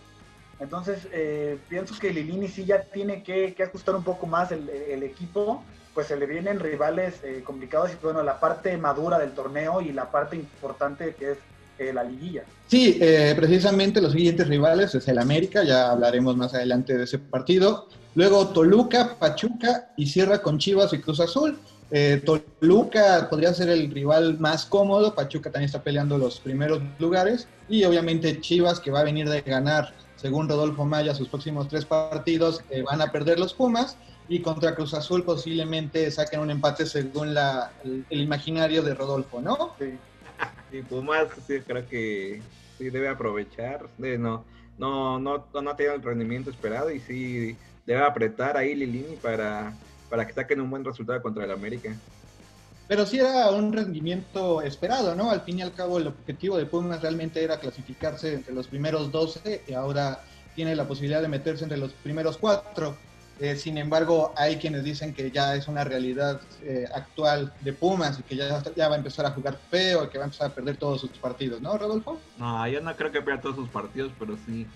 Entonces, 0.60 1.08
eh, 1.12 1.58
pienso 1.68 1.98
que 1.98 2.12
Lilini 2.12 2.46
sí 2.46 2.64
ya 2.64 2.82
tiene 2.82 3.22
que, 3.22 3.56
ajustar 3.62 3.96
un 3.96 4.04
poco 4.04 4.26
más 4.26 4.52
el, 4.52 4.68
el, 4.68 5.02
equipo, 5.02 5.64
pues 5.94 6.06
se 6.06 6.16
le 6.16 6.26
vienen 6.26 6.60
rivales 6.60 7.20
eh, 7.24 7.42
complicados 7.44 7.92
y 7.92 7.96
bueno, 8.02 8.22
la 8.22 8.38
parte 8.38 8.76
madura 8.76 9.18
del 9.18 9.32
torneo 9.32 9.80
y 9.80 9.92
la 9.92 10.10
parte 10.10 10.36
importante 10.36 11.14
que 11.14 11.32
es 11.32 11.38
eh, 11.88 11.92
la 11.92 12.04
liguilla. 12.04 12.44
Sí, 12.66 12.98
eh, 13.00 13.34
precisamente 13.36 14.00
los 14.00 14.12
siguientes 14.12 14.48
rivales 14.48 14.94
es 14.94 15.06
el 15.06 15.18
América, 15.18 15.62
ya 15.62 15.90
hablaremos 15.90 16.36
más 16.36 16.54
adelante 16.54 16.96
de 16.96 17.04
ese 17.04 17.18
partido. 17.18 17.88
Luego 18.14 18.48
Toluca, 18.48 19.16
Pachuca 19.18 19.92
y 19.96 20.06
cierra 20.06 20.40
con 20.42 20.58
Chivas 20.58 20.92
y 20.92 20.98
Cruz 20.98 21.20
Azul. 21.20 21.58
Eh, 21.90 22.22
Toluca 22.24 23.28
podría 23.28 23.52
ser 23.52 23.68
el 23.68 23.90
rival 23.90 24.38
más 24.38 24.64
cómodo, 24.64 25.14
Pachuca 25.14 25.50
también 25.50 25.66
está 25.66 25.82
peleando 25.82 26.16
los 26.16 26.40
primeros 26.40 26.80
lugares 26.98 27.46
y 27.68 27.84
obviamente 27.84 28.40
Chivas 28.40 28.80
que 28.80 28.90
va 28.90 29.00
a 29.00 29.04
venir 29.04 29.28
de 29.28 29.42
ganar, 29.42 29.92
según 30.16 30.48
Rodolfo 30.48 30.86
Maya, 30.86 31.14
sus 31.14 31.28
próximos 31.28 31.68
tres 31.68 31.84
partidos, 31.84 32.62
eh, 32.70 32.80
van 32.80 33.02
a 33.02 33.12
perder 33.12 33.38
los 33.38 33.52
Pumas 33.52 33.98
y 34.26 34.40
contra 34.40 34.74
Cruz 34.74 34.94
Azul 34.94 35.24
posiblemente 35.24 36.10
saquen 36.10 36.40
un 36.40 36.50
empate 36.50 36.86
según 36.86 37.34
la, 37.34 37.72
el, 37.84 38.06
el, 38.08 38.22
imaginario 38.22 38.82
de 38.82 38.94
Rodolfo, 38.94 39.42
¿no? 39.42 39.74
Sí. 39.78 39.98
Y 40.72 40.82
Pumas 40.82 41.28
sí 41.46 41.60
creo 41.60 41.86
que 41.86 42.40
sí 42.78 42.90
debe 42.90 43.08
aprovechar, 43.08 43.86
de 43.98 44.16
no, 44.16 44.44
no, 44.78 45.18
no, 45.18 45.46
no 45.52 45.70
ha 45.70 45.76
tenido 45.76 45.94
el 45.94 46.02
rendimiento 46.02 46.50
esperado 46.50 46.90
y 46.90 47.00
sí 47.00 47.56
debe 47.86 48.02
apretar 48.02 48.56
ahí 48.56 48.74
Lilini 48.74 49.16
para, 49.16 49.74
para 50.08 50.26
que 50.26 50.32
saquen 50.32 50.60
un 50.60 50.70
buen 50.70 50.84
resultado 50.84 51.20
contra 51.20 51.44
el 51.44 51.50
América. 51.50 51.94
Pero 52.88 53.06
sí 53.06 53.18
era 53.18 53.50
un 53.50 53.72
rendimiento 53.72 54.60
esperado, 54.62 55.14
¿no? 55.14 55.30
Al 55.30 55.42
fin 55.42 55.58
y 55.58 55.62
al 55.62 55.72
cabo 55.72 55.98
el 55.98 56.08
objetivo 56.08 56.56
de 56.56 56.66
Pumas 56.66 57.02
realmente 57.02 57.42
era 57.42 57.60
clasificarse 57.60 58.34
entre 58.34 58.54
los 58.54 58.66
primeros 58.66 59.12
12 59.12 59.62
y 59.68 59.72
ahora 59.72 60.20
tiene 60.54 60.74
la 60.74 60.86
posibilidad 60.86 61.22
de 61.22 61.28
meterse 61.28 61.64
entre 61.64 61.78
los 61.78 61.92
primeros 61.92 62.38
cuatro. 62.38 62.96
Eh, 63.38 63.56
sin 63.56 63.78
embargo, 63.78 64.32
hay 64.36 64.56
quienes 64.56 64.84
dicen 64.84 65.14
que 65.14 65.30
ya 65.30 65.56
es 65.56 65.66
una 65.66 65.84
realidad 65.84 66.40
eh, 66.62 66.84
actual 66.94 67.52
de 67.60 67.72
Pumas 67.72 68.18
y 68.20 68.22
que 68.22 68.36
ya, 68.36 68.62
va 68.88 68.94
a 68.94 68.98
empezar 68.98 69.26
a 69.26 69.30
jugar 69.30 69.58
feo, 69.70 70.08
que 70.08 70.18
va 70.18 70.24
a 70.24 70.26
empezar 70.26 70.50
a 70.50 70.54
perder 70.54 70.76
todos 70.76 71.00
sus 71.00 71.10
partidos, 71.18 71.60
¿no, 71.60 71.76
Rodolfo? 71.76 72.20
No, 72.38 72.68
yo 72.68 72.80
no 72.80 72.94
creo 72.94 73.10
que 73.10 73.22
pierda 73.22 73.40
todos 73.40 73.56
sus 73.56 73.68
partidos, 73.68 74.12
pero 74.18 74.36
sí, 74.46 74.66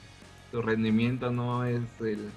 su 0.51 0.63
rendimiento 0.63 1.31
no 1.31 1.65
es 1.65 1.83
el, 2.01 2.31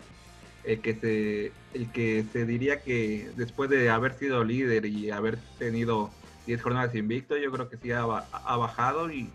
el 0.64 0.82
que 0.82 0.96
se 0.96 1.52
el 1.74 1.92
que 1.92 2.26
se 2.32 2.46
diría 2.46 2.82
que 2.82 3.32
después 3.36 3.70
de 3.70 3.90
haber 3.90 4.18
sido 4.18 4.44
líder 4.44 4.86
y 4.86 5.12
haber 5.12 5.38
tenido 5.58 6.10
10 6.46 6.62
jornadas 6.62 6.96
invicto, 6.96 7.38
yo 7.38 7.52
creo 7.52 7.70
que 7.70 7.78
sí 7.78 7.92
ha, 7.92 8.02
ha, 8.02 8.58
bajado 8.58 9.12
y 9.12 9.30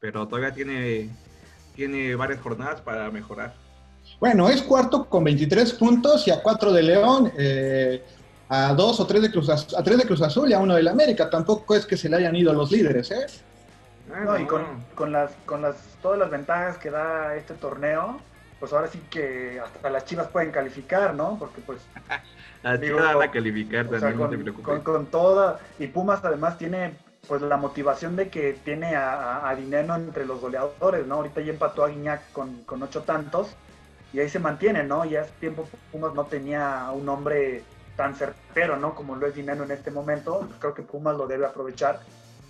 pero 0.00 0.28
todavía 0.28 0.54
tiene 0.54 1.08
tiene 1.74 2.14
varias 2.14 2.40
jornadas 2.40 2.80
para 2.80 3.10
mejorar. 3.10 3.54
Bueno, 4.20 4.48
es 4.48 4.62
cuarto 4.62 5.06
con 5.06 5.24
23 5.24 5.72
puntos 5.74 6.26
y 6.28 6.30
a 6.30 6.42
4 6.42 6.72
de 6.72 6.82
León, 6.82 7.32
eh, 7.36 8.02
a 8.48 8.72
2 8.72 9.00
o 9.00 9.06
3 9.06 9.22
de 9.22 9.30
Cruz 9.30 9.48
Azul, 9.48 9.78
a 9.78 9.82
3 9.82 9.98
de 9.98 10.04
Cruz 10.04 10.22
Azul 10.22 10.50
y 10.50 10.52
a 10.52 10.58
1 10.58 10.74
del 10.74 10.88
América. 10.88 11.28
Tampoco 11.28 11.74
es 11.74 11.86
que 11.86 11.96
se 11.96 12.08
le 12.08 12.16
hayan 12.16 12.36
ido 12.36 12.52
los 12.52 12.70
líderes, 12.70 13.10
¿eh? 13.10 13.26
No, 14.24 14.38
y 14.38 14.46
con, 14.46 14.64
con, 14.94 15.12
las, 15.12 15.32
con 15.46 15.62
las, 15.62 15.76
todas 16.02 16.18
las 16.18 16.30
ventajas 16.30 16.76
que 16.76 16.90
da 16.90 17.34
este 17.34 17.54
torneo, 17.54 18.20
pues 18.60 18.72
ahora 18.72 18.88
sí 18.88 19.00
que 19.10 19.60
hasta 19.60 19.90
las 19.90 20.04
chivas 20.04 20.28
pueden 20.28 20.50
calificar, 20.50 21.14
¿no? 21.14 21.36
Porque 21.38 21.60
pues... 21.62 21.80
las 22.62 22.80
chivas 22.80 23.14
van 23.14 23.28
a 23.28 23.32
calificar 23.32 23.88
también, 23.88 23.96
o 23.96 24.00
sea, 24.00 24.10
con, 24.12 24.20
no 24.20 24.28
te 24.28 24.38
preocupes. 24.38 24.66
Con, 24.66 24.80
con, 24.80 25.06
toda... 25.06 25.58
Y 25.78 25.86
Pumas 25.86 26.24
además 26.24 26.58
tiene 26.58 26.94
pues 27.26 27.40
la 27.40 27.56
motivación 27.56 28.16
de 28.16 28.28
que 28.28 28.52
tiene 28.64 28.96
a, 28.96 29.14
a, 29.14 29.48
a 29.48 29.54
Dineno 29.54 29.94
entre 29.94 30.26
los 30.26 30.40
goleadores, 30.40 31.06
¿no? 31.06 31.16
Ahorita 31.16 31.40
ya 31.40 31.52
empató 31.52 31.84
a 31.84 31.88
Guiñac 31.88 32.32
con, 32.32 32.64
con 32.64 32.82
ocho 32.82 33.02
tantos 33.02 33.48
y 34.12 34.20
ahí 34.20 34.28
se 34.28 34.38
mantiene, 34.38 34.84
¿no? 34.84 35.04
Ya 35.04 35.22
hace 35.22 35.32
tiempo 35.40 35.66
Pumas 35.90 36.14
no 36.14 36.24
tenía 36.24 36.90
un 36.94 37.08
hombre 37.08 37.62
tan 37.96 38.14
certero, 38.14 38.76
¿no? 38.76 38.94
Como 38.94 39.16
lo 39.16 39.26
es 39.26 39.34
Dineno 39.34 39.64
en 39.64 39.70
este 39.70 39.90
momento. 39.90 40.48
Creo 40.58 40.74
que 40.74 40.82
Pumas 40.82 41.16
lo 41.16 41.26
debe 41.26 41.46
aprovechar. 41.46 42.00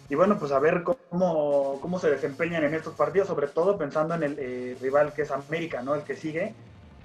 Y 0.09 0.14
bueno, 0.14 0.38
pues 0.38 0.50
a 0.52 0.59
ver 0.59 0.83
cómo, 0.83 1.78
cómo 1.81 1.99
se 1.99 2.11
desempeñan 2.11 2.64
en 2.64 2.75
estos 2.75 2.95
partidos, 2.95 3.28
sobre 3.28 3.47
todo 3.47 3.78
pensando 3.78 4.14
en 4.14 4.23
el 4.25 4.37
eh, 4.38 4.76
rival 4.81 5.12
que 5.14 5.23
es 5.23 5.31
América, 5.31 5.83
¿no? 5.83 5.95
El 5.95 6.02
que 6.02 6.16
sigue, 6.16 6.52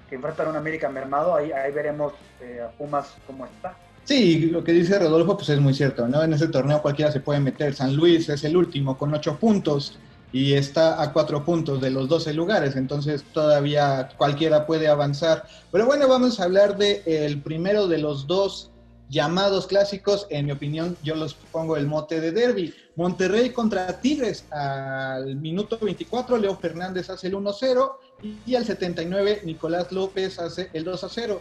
que 0.08 0.16
enfrenta 0.16 0.44
a 0.44 0.50
un 0.50 0.56
América 0.56 0.88
mermado. 0.88 1.36
Ahí, 1.36 1.52
ahí 1.52 1.72
veremos 1.72 2.12
eh, 2.40 2.60
a 2.60 2.70
Pumas 2.72 3.14
cómo 3.26 3.46
está. 3.46 3.76
Sí, 4.04 4.46
lo 4.50 4.64
que 4.64 4.72
dice 4.72 4.98
Rodolfo 4.98 5.36
pues 5.36 5.50
es 5.50 5.60
muy 5.60 5.74
cierto, 5.74 6.08
¿no? 6.08 6.22
En 6.22 6.32
ese 6.32 6.48
torneo 6.48 6.82
cualquiera 6.82 7.12
se 7.12 7.20
puede 7.20 7.40
meter. 7.40 7.74
San 7.74 7.94
Luis 7.94 8.28
es 8.28 8.42
el 8.42 8.56
último 8.56 8.98
con 8.98 9.14
ocho 9.14 9.36
puntos 9.36 9.98
y 10.32 10.54
está 10.54 11.02
a 11.02 11.12
cuatro 11.12 11.44
puntos 11.44 11.80
de 11.80 11.90
los 11.90 12.08
12 12.08 12.34
lugares, 12.34 12.76
entonces 12.76 13.24
todavía 13.32 14.10
cualquiera 14.16 14.66
puede 14.66 14.88
avanzar. 14.88 15.46
Pero 15.72 15.86
bueno, 15.86 16.06
vamos 16.08 16.38
a 16.38 16.44
hablar 16.44 16.76
del 16.76 17.02
el 17.06 17.40
primero 17.40 17.88
de 17.88 17.98
los 17.98 18.26
dos 18.26 18.70
llamados 19.08 19.66
clásicos, 19.66 20.26
en 20.30 20.46
mi 20.46 20.52
opinión 20.52 20.96
yo 21.02 21.14
los 21.14 21.34
pongo 21.34 21.76
el 21.76 21.86
mote 21.86 22.20
de 22.20 22.32
derby. 22.32 22.74
Monterrey 22.96 23.50
contra 23.50 24.00
Tigres 24.00 24.44
al 24.50 25.36
minuto 25.36 25.78
24, 25.80 26.36
Leo 26.36 26.56
Fernández 26.56 27.08
hace 27.08 27.28
el 27.28 27.34
1-0 27.34 27.92
y 28.44 28.54
al 28.54 28.66
79 28.66 29.42
Nicolás 29.44 29.92
López 29.92 30.38
hace 30.38 30.68
el 30.72 30.84
2-0. 30.84 31.38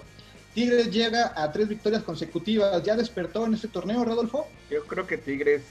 Tigres 0.53 0.91
llega 0.91 1.33
a 1.35 1.51
tres 1.51 1.67
victorias 1.67 2.03
consecutivas, 2.03 2.81
¿ya 2.83 2.95
despertó 2.95 3.45
en 3.45 3.55
este 3.55 3.67
torneo, 3.67 4.03
Rodolfo? 4.03 4.47
Yo 4.71 4.83
creo 4.85 5.05
que 5.05 5.17
Tigres 5.17 5.61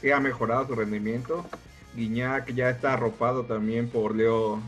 sí 0.00 0.10
ha 0.10 0.20
mejorado 0.20 0.66
su 0.66 0.74
rendimiento, 0.74 1.44
Guiñac 1.96 2.52
ya 2.52 2.70
está 2.70 2.92
arropado 2.92 3.44
también 3.44 3.88
por 3.88 4.14
Leo, 4.14 4.60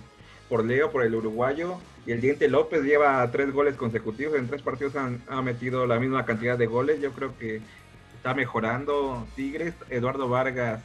por 0.49 0.64
Leo, 0.64 0.90
por 0.90 1.04
el 1.04 1.14
uruguayo. 1.14 1.76
Y 2.06 2.12
el 2.12 2.20
Diente 2.20 2.49
López 2.49 2.82
lleva 2.82 3.30
tres 3.30 3.52
goles 3.52 3.76
consecutivos. 3.76 4.37
En 4.37 4.49
tres 4.49 4.62
partidos 4.62 4.97
han, 4.97 5.23
ha 5.28 5.42
metido 5.42 5.87
la 5.87 6.00
misma 6.00 6.25
cantidad 6.25 6.56
de 6.56 6.66
goles. 6.66 7.00
Yo 7.00 7.12
creo 7.12 7.37
que 7.38 7.61
está 8.16 8.35
mejorando 8.35 9.26
Tigres. 9.37 9.75
Eduardo 9.90 10.28
Vargas 10.28 10.82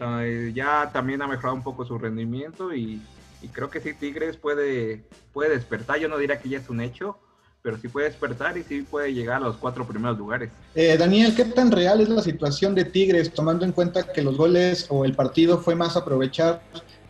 uh, 0.00 0.48
ya 0.52 0.90
también 0.92 1.22
ha 1.22 1.26
mejorado 1.26 1.56
un 1.56 1.64
poco 1.64 1.84
su 1.84 1.98
rendimiento. 1.98 2.72
Y, 2.72 3.02
y, 3.42 3.48
creo 3.48 3.68
que 3.68 3.80
sí, 3.80 3.94
Tigres 3.94 4.36
puede, 4.36 5.02
puede 5.32 5.50
despertar. 5.50 5.98
Yo 5.98 6.08
no 6.08 6.18
diría 6.18 6.38
que 6.38 6.48
ya 6.48 6.58
es 6.58 6.70
un 6.70 6.80
hecho. 6.80 7.18
Pero 7.64 7.78
sí 7.78 7.88
puede 7.88 8.08
despertar 8.08 8.58
y 8.58 8.62
sí 8.62 8.82
puede 8.82 9.14
llegar 9.14 9.38
a 9.38 9.46
los 9.46 9.56
cuatro 9.56 9.86
primeros 9.86 10.18
lugares. 10.18 10.50
Eh, 10.74 10.98
Daniel, 10.98 11.34
¿qué 11.34 11.46
tan 11.46 11.72
real 11.72 12.02
es 12.02 12.10
la 12.10 12.20
situación 12.20 12.74
de 12.74 12.84
Tigres, 12.84 13.32
tomando 13.32 13.64
en 13.64 13.72
cuenta 13.72 14.12
que 14.12 14.20
los 14.20 14.36
goles 14.36 14.86
o 14.90 15.06
el 15.06 15.14
partido 15.14 15.56
fue 15.56 15.74
más 15.74 15.96
aprovechar 15.96 16.60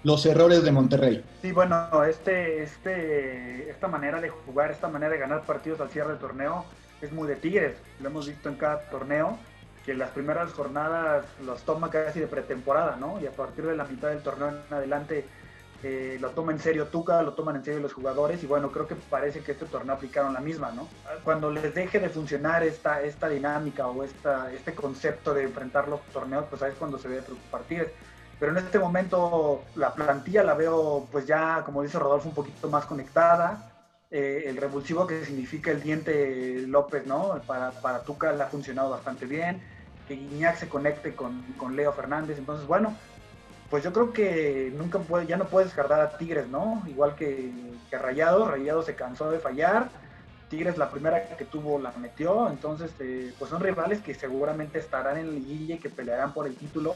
los 0.04 0.24
errores 0.26 0.62
de 0.62 0.70
Monterrey. 0.70 1.24
Sí, 1.42 1.50
bueno, 1.50 2.04
este, 2.04 2.62
este, 2.62 3.68
esta 3.68 3.88
manera 3.88 4.20
de 4.20 4.28
jugar, 4.28 4.70
esta 4.70 4.86
manera 4.86 5.10
de 5.10 5.18
ganar 5.18 5.44
partidos 5.44 5.80
al 5.80 5.90
cierre 5.90 6.10
del 6.10 6.18
torneo 6.18 6.64
es 7.00 7.10
muy 7.10 7.26
de 7.26 7.34
Tigres. 7.34 7.74
Lo 8.00 8.10
hemos 8.10 8.28
visto 8.28 8.48
en 8.48 8.54
cada 8.54 8.78
torneo, 8.90 9.38
que 9.84 9.94
las 9.94 10.10
primeras 10.10 10.52
jornadas 10.52 11.24
los 11.44 11.62
toma 11.62 11.90
casi 11.90 12.20
de 12.20 12.28
pretemporada, 12.28 12.96
¿no? 12.96 13.18
Y 13.20 13.26
a 13.26 13.32
partir 13.32 13.64
de 13.64 13.76
la 13.76 13.84
mitad 13.84 14.10
del 14.10 14.22
torneo 14.22 14.50
en 14.50 14.74
adelante 14.74 15.24
lo 15.82 16.30
toma 16.30 16.52
en 16.52 16.58
serio 16.58 16.86
Tuca, 16.86 17.20
lo 17.20 17.34
toman 17.34 17.56
en 17.56 17.64
serio 17.64 17.80
los 17.80 17.92
jugadores 17.92 18.42
y 18.42 18.46
bueno, 18.46 18.72
creo 18.72 18.86
que 18.86 18.94
parece 18.94 19.40
que 19.40 19.52
este 19.52 19.66
torneo 19.66 19.94
aplicaron 19.94 20.32
la 20.32 20.40
misma, 20.40 20.72
¿no? 20.72 20.88
Cuando 21.22 21.50
les 21.50 21.74
deje 21.74 22.00
de 22.00 22.08
funcionar 22.08 22.62
esta, 22.62 23.02
esta 23.02 23.28
dinámica 23.28 23.86
o 23.86 24.02
esta, 24.02 24.50
este 24.52 24.74
concepto 24.74 25.34
de 25.34 25.42
enfrentar 25.42 25.88
los 25.88 26.00
torneos, 26.06 26.46
pues 26.48 26.62
ahí 26.62 26.72
es 26.72 26.78
cuando 26.78 26.98
se 26.98 27.08
debe 27.08 27.22
Tigres. 27.68 27.92
Pero 28.40 28.52
en 28.52 28.58
este 28.58 28.78
momento 28.78 29.62
la 29.74 29.92
plantilla 29.94 30.42
la 30.42 30.54
veo 30.54 31.06
pues 31.12 31.26
ya, 31.26 31.62
como 31.64 31.82
dice 31.82 31.98
Rodolfo, 31.98 32.28
un 32.28 32.34
poquito 32.34 32.68
más 32.68 32.86
conectada. 32.86 33.70
Eh, 34.10 34.44
el 34.46 34.56
revulsivo 34.56 35.06
que 35.06 35.24
significa 35.24 35.70
el 35.70 35.82
diente 35.82 36.64
López, 36.66 37.06
¿no? 37.06 37.40
Para, 37.46 37.70
para 37.70 38.02
Tuca 38.02 38.32
le 38.32 38.42
ha 38.42 38.46
funcionado 38.46 38.90
bastante 38.90 39.26
bien. 39.26 39.62
Que 40.08 40.14
Guiñac 40.14 40.56
se 40.56 40.68
conecte 40.68 41.14
con, 41.14 41.42
con 41.56 41.76
Leo 41.76 41.92
Fernández. 41.92 42.38
Entonces, 42.38 42.66
bueno, 42.66 42.96
pues 43.74 43.82
yo 43.82 43.92
creo 43.92 44.12
que 44.12 44.72
nunca 44.76 45.00
puede, 45.00 45.26
ya 45.26 45.36
no 45.36 45.46
puedes 45.46 45.70
descartar 45.70 46.00
a 46.00 46.16
Tigres, 46.16 46.46
¿no? 46.46 46.80
Igual 46.86 47.16
que, 47.16 47.50
que 47.90 47.98
Rayado, 47.98 48.48
Rayado 48.48 48.84
se 48.84 48.94
cansó 48.94 49.32
de 49.32 49.40
fallar, 49.40 49.88
Tigres 50.48 50.78
la 50.78 50.92
primera 50.92 51.26
que 51.36 51.44
tuvo 51.44 51.80
la 51.80 51.90
metió, 51.98 52.48
entonces 52.48 52.92
eh, 53.00 53.34
pues 53.36 53.50
son 53.50 53.60
rivales 53.60 54.00
que 54.00 54.14
seguramente 54.14 54.78
estarán 54.78 55.18
en 55.18 55.34
liguilla 55.34 55.74
y 55.74 55.78
que 55.78 55.90
pelearán 55.90 56.32
por 56.32 56.46
el 56.46 56.54
título, 56.54 56.94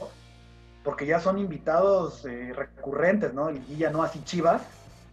porque 0.81 1.05
ya 1.05 1.19
son 1.19 1.37
invitados 1.37 2.25
eh, 2.25 2.53
recurrentes, 2.55 3.33
¿no? 3.33 3.51
Liguilla 3.51 3.89
no 3.89 4.01
así 4.01 4.23
Chivas, 4.23 4.61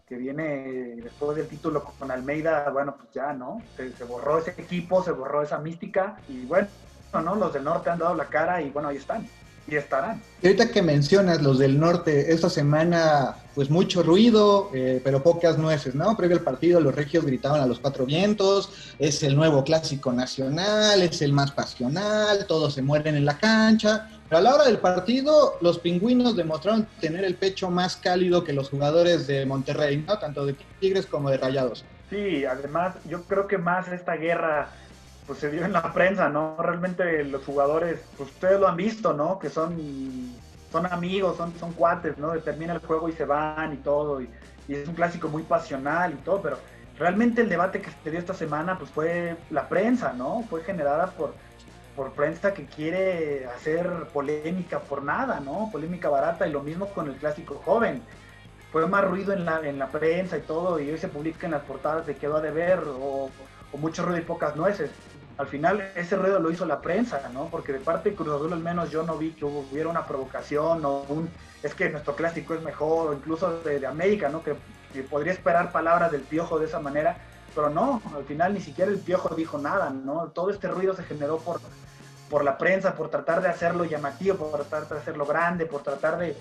que 0.07 0.15
viene 0.15 0.95
después 1.03 1.37
del 1.37 1.49
título 1.49 1.83
con 1.83 2.13
Almeida, 2.13 2.71
bueno, 2.71 2.95
pues 2.97 3.11
ya, 3.13 3.33
¿no? 3.33 3.61
Se, 3.77 3.91
se 3.91 4.05
borró 4.05 4.39
ese 4.39 4.53
equipo, 4.53 5.03
se 5.03 5.11
borró 5.11 5.43
esa 5.43 5.59
mística 5.59 6.17
y 6.29 6.47
bueno, 6.47 6.69
¿no? 7.25 7.35
Los 7.35 7.53
del 7.53 7.65
norte 7.65 7.91
han 7.91 7.99
dado 7.99 8.15
la 8.15 8.27
cara 8.27 8.63
y 8.63 8.71
bueno, 8.71 8.91
ahí 8.91 8.99
están 8.99 9.27
y 9.69 9.77
estarán. 9.77 10.23
Y 10.43 10.47
ahorita 10.47 10.71
que 10.71 10.83
mencionas 10.83 11.43
los 11.43 11.59
del 11.59 11.79
norte, 11.79 12.33
esta 12.33 12.49
semana, 12.49 13.37
pues 13.55 13.71
mucho 13.71 14.03
ruido, 14.03 14.71
eh, 14.75 15.01
pero 15.03 15.23
pocas 15.23 15.59
nueces, 15.59 15.95
¿no? 15.95 16.17
Previo 16.17 16.37
al 16.37 16.43
partido, 16.43 16.81
los 16.81 16.95
regios 16.95 17.25
gritaban 17.25 17.61
a 17.61 17.67
los 17.67 17.81
cuatro 17.81 18.07
vientos, 18.07 18.95
es 18.99 19.23
el 19.23 19.35
nuevo 19.35 19.65
clásico 19.65 20.13
nacional, 20.13 21.03
es 21.03 21.21
el 21.23 21.33
más 21.33 21.51
pasional, 21.53 22.47
todos 22.47 22.75
se 22.75 22.83
mueren 22.83 23.17
en 23.17 23.25
la 23.25 23.39
cancha. 23.39 24.09
Pero 24.29 24.39
a 24.39 24.43
la 24.43 24.55
hora 24.55 24.65
del 24.65 24.79
partido, 24.79 25.57
los 25.61 25.79
pingüinos 25.79 26.37
demostraron 26.37 26.87
tener 27.01 27.25
el 27.25 27.37
pecho 27.37 27.71
más 27.71 27.97
cálido 27.97 28.43
que 28.45 28.53
los 28.53 28.71
jugadores 28.71 29.27
de 29.27 29.47
Monterrey, 29.47 30.05
¿no? 30.07 30.19
Tanto 30.19 30.45
de 30.45 30.57
Tigres 30.81 31.07
como 31.07 31.31
de 31.31 31.39
Rayados. 31.39 31.85
Sí, 32.11 32.45
además, 32.45 32.95
yo 33.09 33.23
creo 33.25 33.47
que 33.47 33.59
más 33.59 33.89
esta 33.89 34.17
guerra 34.17 34.69
pues 35.27 35.41
se 35.41 35.51
dio 35.51 35.65
en 35.65 35.73
la 35.73 35.93
prensa, 35.93 36.29
¿no? 36.29 36.57
Realmente 36.59 37.25
los 37.25 37.45
jugadores, 37.45 38.01
pues 38.17 38.31
ustedes 38.31 38.61
lo 38.61 38.69
han 38.69 38.77
visto, 38.77 39.13
¿no? 39.13 39.39
Que 39.39 39.51
son, 39.51 39.77
son 40.71 40.87
amigos, 40.87 41.37
son, 41.37 41.53
son 41.59 41.73
cuates, 41.73 42.17
¿no? 42.17 42.33
Termina 42.39 42.75
el 42.75 42.79
juego 42.81 43.09
y 43.09 43.13
se 43.13 43.25
van 43.25 43.73
y 43.73 43.77
todo, 43.79 44.21
y, 44.21 44.31
es 44.69 44.89
un 44.89 44.95
clásico 44.95 45.29
muy 45.29 45.43
pasional 45.45 46.13
y 46.13 46.17
todo, 46.17 46.43
pero 46.43 46.59
realmente 46.99 47.41
el 47.41 47.49
debate 47.49 47.81
que 47.81 47.91
se 48.03 48.11
dio 48.11 48.19
esta 48.19 48.35
semana, 48.35 48.79
pues 48.79 48.91
fue 48.91 49.37
la 49.51 49.69
prensa, 49.69 50.13
¿no? 50.13 50.45
Fue 50.51 50.63
generada 50.65 51.07
por, 51.09 51.35
por 51.95 52.13
prensa 52.13 52.53
que 52.53 52.67
quiere 52.67 53.47
hacer 53.47 53.89
polémica 54.13 54.81
por 54.81 55.03
nada, 55.05 55.41
¿no? 55.41 55.69
Polémica 55.71 56.09
barata 56.09 56.47
y 56.47 56.53
lo 56.53 56.63
mismo 56.63 56.87
con 56.89 57.09
el 57.09 57.17
clásico 57.17 57.61
joven. 57.65 58.03
Fue 58.73 58.87
más 58.89 59.05
ruido 59.05 59.33
en 59.33 59.45
la, 59.45 59.61
en 59.61 59.79
la 59.79 59.89
prensa 59.89 60.37
y 60.37 60.43
todo, 60.43 60.81
y 60.81 60.91
hoy 60.91 60.99
se 60.99 61.09
publica 61.09 61.47
en 61.47 61.53
las 61.53 61.63
portadas 61.63 62.07
de 62.07 62.17
quedó 62.17 62.37
a 62.37 62.41
deber 62.41 62.81
o, 62.81 63.31
o 63.73 63.79
mucho 63.79 64.05
ruido 64.05 64.19
y 64.19 64.25
pocas 64.25 64.57
nueces 64.57 64.91
al 65.39 65.47
final 65.47 65.93
ese 65.95 66.17
ruido 66.17 66.39
lo 66.39 66.51
hizo 66.51 66.65
la 66.65 66.81
prensa, 66.81 67.29
¿no? 67.33 67.47
Porque 67.47 67.73
de 67.73 67.81
parte 67.81 68.11
de 68.11 68.17
Cruz 68.17 68.35
Azul 68.35 68.53
al 68.53 68.61
menos 68.61 68.91
yo 68.91 69.03
no 69.03 69.19
vi 69.19 69.33
que 69.33 69.45
hubiera 69.45 69.89
una 69.89 70.07
provocación 70.07 70.85
o 70.85 71.05
un, 71.09 71.29
es 71.63 71.75
que 71.75 71.91
nuestro 71.91 72.17
clásico 72.17 72.55
es 72.55 72.63
mejor, 72.63 73.09
o 73.09 73.13
incluso 73.13 73.61
de, 73.61 73.87
América, 73.87 74.29
¿no? 74.29 74.43
Que, 74.43 74.55
podría 75.11 75.35
esperar 75.35 75.73
palabras 75.73 76.11
del 76.11 76.23
Piojo 76.23 76.59
de 76.59 76.65
esa 76.65 76.81
manera, 76.81 77.19
pero 77.55 77.69
no, 77.69 78.01
al 78.17 78.25
final 78.25 78.55
ni 78.55 78.61
siquiera 78.61 78.91
el 78.91 78.99
Piojo 78.99 79.35
dijo 79.35 79.59
nada, 79.59 79.91
¿no? 79.91 80.29
Todo 80.29 80.49
este 80.49 80.69
ruido 80.69 80.97
se 80.97 81.03
generó 81.03 81.37
por, 81.37 81.61
por 82.31 82.43
la 82.43 82.57
prensa, 82.57 82.95
por 82.95 83.11
tratar 83.11 83.43
de 83.43 83.49
hacerlo 83.49 83.85
llamativo, 83.85 84.37
por 84.37 84.65
tratar 84.65 84.89
de 84.89 85.01
hacerlo 85.01 85.27
grande, 85.27 85.67
por 85.67 85.83
tratar 85.83 86.19
de, 86.19 86.35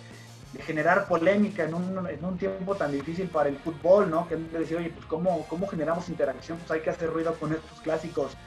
generar 0.66 1.06
polémica 1.10 1.66
en 1.66 1.74
un, 1.74 2.08
en 2.08 2.24
un, 2.24 2.38
tiempo 2.38 2.76
tan 2.76 2.90
difícil 2.90 3.28
para 3.28 3.50
el 3.50 3.58
fútbol, 3.58 4.10
¿no? 4.10 4.26
Que 4.26 4.38
decir, 4.38 4.78
oye, 4.78 4.90
pues 4.90 5.06
¿cómo, 5.06 5.46
¿cómo 5.50 5.68
generamos 5.68 6.08
interacción? 6.08 6.58
Pues 6.60 6.72
hay 6.72 6.80
que 6.80 6.92
hacer 6.92 7.12
ruido 7.12 7.34
con 7.34 7.52
estos 7.52 7.82
clásicos 7.82 8.38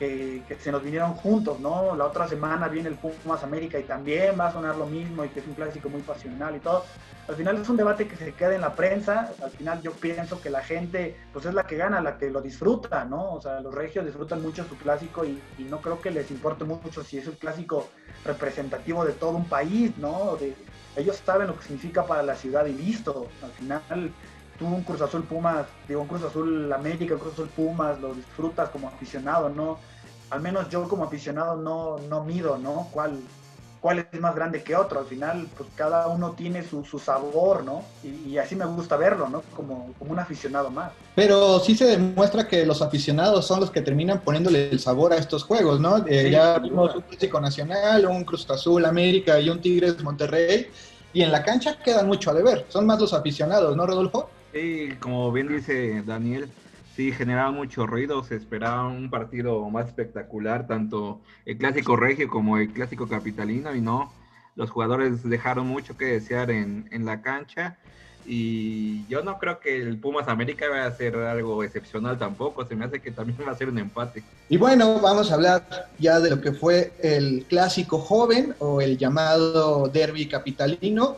que, 0.00 0.56
se 0.58 0.72
nos 0.72 0.82
vinieron 0.82 1.12
juntos, 1.12 1.60
¿no? 1.60 1.94
La 1.94 2.06
otra 2.06 2.26
semana 2.26 2.68
viene 2.68 2.88
el 2.88 2.94
Pumas 2.94 3.44
América 3.44 3.78
y 3.78 3.82
también 3.82 4.34
va 4.40 4.48
a 4.48 4.52
sonar 4.52 4.76
lo 4.76 4.86
mismo 4.86 5.26
y 5.26 5.28
que 5.28 5.40
es 5.40 5.46
un 5.46 5.52
clásico 5.52 5.90
muy 5.90 6.00
pasional 6.00 6.56
y 6.56 6.60
todo. 6.60 6.84
Al 7.28 7.36
final 7.36 7.60
es 7.60 7.68
un 7.68 7.76
debate 7.76 8.08
que 8.08 8.16
se 8.16 8.32
queda 8.32 8.54
en 8.54 8.62
la 8.62 8.74
prensa, 8.74 9.30
al 9.42 9.50
final 9.50 9.82
yo 9.82 9.92
pienso 9.92 10.40
que 10.40 10.48
la 10.48 10.62
gente 10.62 11.16
pues 11.34 11.44
es 11.44 11.52
la 11.52 11.64
que 11.64 11.76
gana, 11.76 12.00
la 12.00 12.16
que 12.16 12.30
lo 12.30 12.40
disfruta, 12.40 13.04
¿no? 13.04 13.34
O 13.34 13.42
sea, 13.42 13.60
los 13.60 13.74
regios 13.74 14.06
disfrutan 14.06 14.40
mucho 14.40 14.64
su 14.64 14.76
clásico 14.78 15.24
y, 15.24 15.40
no 15.58 15.80
creo 15.82 16.00
que 16.00 16.10
les 16.10 16.30
importe 16.30 16.64
mucho 16.64 17.04
si 17.04 17.18
es 17.18 17.28
un 17.28 17.34
clásico 17.34 17.86
representativo 18.24 19.04
de 19.04 19.12
todo 19.12 19.32
un 19.32 19.48
país, 19.48 19.96
¿no? 19.98 20.36
De, 20.36 20.56
ellos 20.96 21.20
saben 21.24 21.46
lo 21.46 21.56
que 21.56 21.64
significa 21.64 22.04
para 22.06 22.22
la 22.22 22.34
ciudad 22.34 22.66
y 22.66 22.72
listo. 22.72 23.28
Al 23.44 23.50
final 23.52 24.10
tú 24.58 24.66
un 24.66 24.82
Cruz 24.82 25.00
Azul 25.02 25.22
Pumas, 25.24 25.66
digo 25.86 26.00
un 26.00 26.08
Cruz 26.08 26.24
Azul 26.24 26.72
América, 26.72 27.14
un 27.14 27.20
Cruz 27.20 27.34
Azul 27.34 27.48
Pumas, 27.48 28.00
lo 28.00 28.14
disfrutas 28.14 28.70
como 28.70 28.88
aficionado, 28.88 29.50
¿no? 29.50 29.78
Al 30.30 30.40
menos 30.40 30.68
yo 30.68 30.88
como 30.88 31.04
aficionado 31.04 31.56
no, 31.56 31.98
no 32.08 32.24
mido, 32.24 32.56
¿no? 32.58 32.88
¿Cuál, 32.92 33.20
cuál 33.80 34.06
es 34.12 34.20
más 34.20 34.34
grande 34.34 34.62
que 34.62 34.76
otro. 34.76 35.00
Al 35.00 35.06
final, 35.06 35.48
pues 35.56 35.68
cada 35.74 36.06
uno 36.08 36.32
tiene 36.32 36.62
su, 36.62 36.84
sabor, 36.98 37.64
¿no? 37.64 37.82
Y, 38.02 38.36
así 38.38 38.54
me 38.54 38.64
gusta 38.66 38.96
verlo, 38.96 39.28
¿no? 39.28 39.42
Como, 39.56 39.92
como 39.98 40.12
un 40.12 40.18
aficionado 40.18 40.70
más. 40.70 40.92
Pero 41.14 41.58
sí 41.60 41.76
se 41.76 41.86
demuestra 41.86 42.46
que 42.46 42.64
los 42.66 42.82
aficionados 42.82 43.46
son 43.46 43.60
los 43.60 43.70
que 43.70 43.80
terminan 43.80 44.20
poniéndole 44.20 44.70
el 44.70 44.80
sabor 44.80 45.12
a 45.12 45.16
estos 45.16 45.44
juegos, 45.44 45.80
¿no? 45.80 46.04
Eh, 46.06 46.30
ya 46.30 46.58
vimos 46.58 46.94
un 46.94 47.02
clásico 47.02 47.40
nacional, 47.40 48.06
un 48.06 48.24
Cruz 48.24 48.48
Azul 48.50 48.84
América 48.84 49.40
y 49.40 49.48
un 49.48 49.60
Tigres 49.60 50.02
Monterrey. 50.02 50.68
Y 51.12 51.22
en 51.22 51.32
la 51.32 51.42
cancha 51.42 51.76
quedan 51.82 52.06
mucho 52.06 52.30
a 52.30 52.34
deber. 52.34 52.66
Son 52.68 52.86
más 52.86 53.00
los 53.00 53.12
aficionados, 53.12 53.76
¿no, 53.76 53.86
Rodolfo? 53.86 54.30
Sí, 54.52 54.90
como 55.00 55.32
bien 55.32 55.48
dice 55.48 56.02
Daniel, 56.04 56.48
sí 56.96 57.12
generaba 57.12 57.50
mucho 57.50 57.86
ruido, 57.86 58.24
se 58.24 58.36
esperaba 58.36 58.86
un 58.86 59.10
partido 59.10 59.68
más 59.70 59.86
espectacular, 59.86 60.66
tanto 60.66 61.20
el 61.46 61.56
clásico 61.58 61.96
regio 61.96 62.28
como 62.28 62.58
el 62.58 62.72
clásico 62.72 63.08
capitalino, 63.08 63.74
y 63.74 63.80
no, 63.80 64.12
los 64.56 64.70
jugadores 64.70 65.22
dejaron 65.28 65.66
mucho 65.66 65.96
que 65.96 66.06
desear 66.06 66.50
en, 66.50 66.88
en 66.90 67.04
la 67.04 67.22
cancha. 67.22 67.78
Y 68.26 69.06
yo 69.08 69.22
no 69.22 69.38
creo 69.38 69.60
que 69.60 69.76
el 69.76 69.98
Pumas 69.98 70.28
América 70.28 70.68
vaya 70.68 70.86
a 70.86 70.96
ser 70.96 71.16
algo 71.16 71.64
excepcional 71.64 72.18
tampoco. 72.18 72.64
Se 72.66 72.76
me 72.76 72.84
hace 72.84 73.00
que 73.00 73.10
también 73.10 73.38
va 73.46 73.52
a 73.52 73.56
ser 73.56 73.68
un 73.68 73.78
empate. 73.78 74.22
Y 74.48 74.56
bueno, 74.56 75.00
vamos 75.00 75.30
a 75.30 75.34
hablar 75.34 75.88
ya 75.98 76.20
de 76.20 76.30
lo 76.30 76.40
que 76.40 76.52
fue 76.52 76.92
el 77.02 77.44
clásico 77.48 77.98
joven 77.98 78.54
o 78.58 78.80
el 78.80 78.98
llamado 78.98 79.88
derby 79.88 80.26
capitalino. 80.26 81.16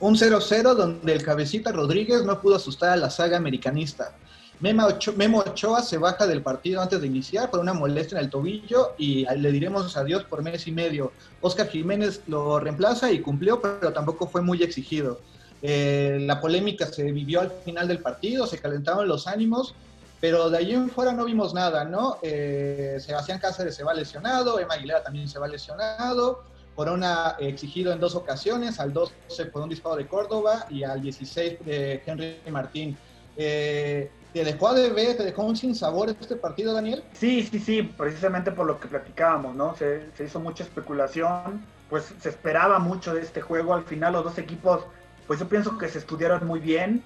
Un 0.00 0.14
0-0 0.14 0.74
donde 0.74 1.12
el 1.12 1.22
cabecita 1.22 1.72
Rodríguez 1.72 2.24
no 2.24 2.40
pudo 2.40 2.56
asustar 2.56 2.90
a 2.90 2.96
la 2.96 3.10
saga 3.10 3.36
americanista. 3.36 4.12
Memo 4.60 5.38
Ochoa 5.38 5.82
se 5.82 5.98
baja 5.98 6.26
del 6.26 6.42
partido 6.42 6.82
antes 6.82 7.00
de 7.00 7.06
iniciar 7.06 7.50
por 7.50 7.60
una 7.60 7.72
molestia 7.72 8.18
en 8.18 8.24
el 8.24 8.30
tobillo 8.30 8.94
y 8.98 9.24
le 9.24 9.52
diremos 9.52 9.96
adiós 9.96 10.24
por 10.24 10.42
mes 10.42 10.66
y 10.66 10.72
medio. 10.72 11.12
Oscar 11.40 11.68
Jiménez 11.68 12.22
lo 12.26 12.58
reemplaza 12.58 13.12
y 13.12 13.20
cumplió, 13.20 13.60
pero 13.60 13.92
tampoco 13.92 14.26
fue 14.26 14.42
muy 14.42 14.62
exigido. 14.62 15.20
Eh, 15.62 16.18
la 16.22 16.40
polémica 16.40 16.86
se 16.86 17.10
vivió 17.12 17.40
al 17.40 17.52
final 17.64 17.86
del 17.86 18.00
partido, 18.00 18.46
se 18.46 18.58
calentaron 18.58 19.06
los 19.06 19.26
ánimos, 19.28 19.74
pero 20.20 20.50
de 20.50 20.58
allí 20.58 20.74
en 20.74 20.90
fuera 20.90 21.12
no 21.12 21.24
vimos 21.24 21.54
nada, 21.54 21.84
¿no? 21.84 22.18
Eh, 22.22 22.98
Sebastián 23.00 23.38
Cáceres 23.38 23.76
se 23.76 23.84
va 23.84 23.94
lesionado, 23.94 24.58
Emma 24.58 24.74
Aguilera 24.74 25.02
también 25.02 25.28
se 25.28 25.38
va 25.38 25.46
lesionado, 25.46 26.42
Corona 26.74 27.36
exigido 27.40 27.92
en 27.92 27.98
dos 27.98 28.14
ocasiones, 28.14 28.78
al 28.78 28.92
12 28.92 29.46
por 29.52 29.62
un 29.62 29.68
disparo 29.68 29.96
de 29.96 30.06
Córdoba 30.06 30.66
y 30.70 30.84
al 30.84 31.00
16 31.00 31.64
de 31.64 32.02
Henry 32.06 32.38
Martín. 32.50 32.96
Eh, 33.36 34.10
¿Te 34.32 34.44
dejó 34.44 34.74
de 34.74 34.90
ver, 34.90 35.16
te 35.16 35.24
dejó 35.24 35.42
un 35.42 35.56
sinsabor 35.56 36.10
este 36.10 36.36
partido, 36.36 36.74
Daniel? 36.74 37.02
Sí, 37.14 37.48
sí, 37.50 37.58
sí, 37.58 37.82
precisamente 37.82 38.52
por 38.52 38.66
lo 38.66 38.78
que 38.78 38.88
platicábamos, 38.88 39.54
¿no? 39.54 39.74
Se, 39.74 40.10
hizo 40.22 40.38
mucha 40.38 40.64
especulación, 40.64 41.64
pues 41.88 42.12
se 42.20 42.28
esperaba 42.28 42.78
mucho 42.78 43.14
de 43.14 43.22
este 43.22 43.40
juego. 43.40 43.74
Al 43.74 43.84
final 43.84 44.12
los 44.12 44.24
dos 44.24 44.38
equipos, 44.38 44.84
pues 45.26 45.40
yo 45.40 45.48
pienso 45.48 45.78
que 45.78 45.88
se 45.88 45.98
estudiaron 45.98 46.46
muy 46.46 46.60
bien, 46.60 47.02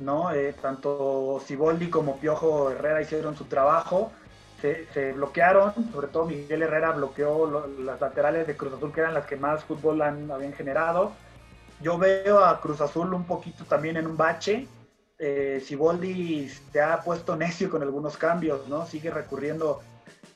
¿no? 0.00 0.32
Eh, 0.32 0.54
tanto 0.60 1.40
Siboldi 1.46 1.90
como 1.90 2.18
Piojo 2.18 2.70
Herrera 2.70 3.02
hicieron 3.02 3.36
su 3.36 3.44
trabajo. 3.44 4.10
Se, 4.60 5.12
bloquearon, 5.12 5.72
sobre 5.92 6.08
todo 6.08 6.24
Miguel 6.24 6.62
Herrera 6.62 6.90
bloqueó 6.90 7.68
las 7.78 8.00
laterales 8.00 8.44
de 8.44 8.56
Cruz 8.56 8.72
Azul, 8.74 8.92
que 8.92 9.00
eran 9.00 9.14
las 9.14 9.24
que 9.24 9.36
más 9.36 9.62
fútbol 9.62 10.02
han, 10.02 10.28
habían 10.32 10.52
generado. 10.52 11.12
Yo 11.80 11.96
veo 11.96 12.44
a 12.44 12.60
Cruz 12.60 12.80
Azul 12.80 13.14
un 13.14 13.22
poquito 13.22 13.64
también 13.64 13.96
en 13.96 14.08
un 14.08 14.16
bache, 14.16 14.66
eh, 15.18 15.62
Siboldi 15.64 16.48
se 16.48 16.80
ha 16.80 17.00
puesto 17.02 17.36
necio 17.36 17.70
con 17.70 17.82
algunos 17.82 18.16
cambios, 18.16 18.68
¿no? 18.68 18.86
Sigue 18.86 19.10
recurriendo 19.10 19.80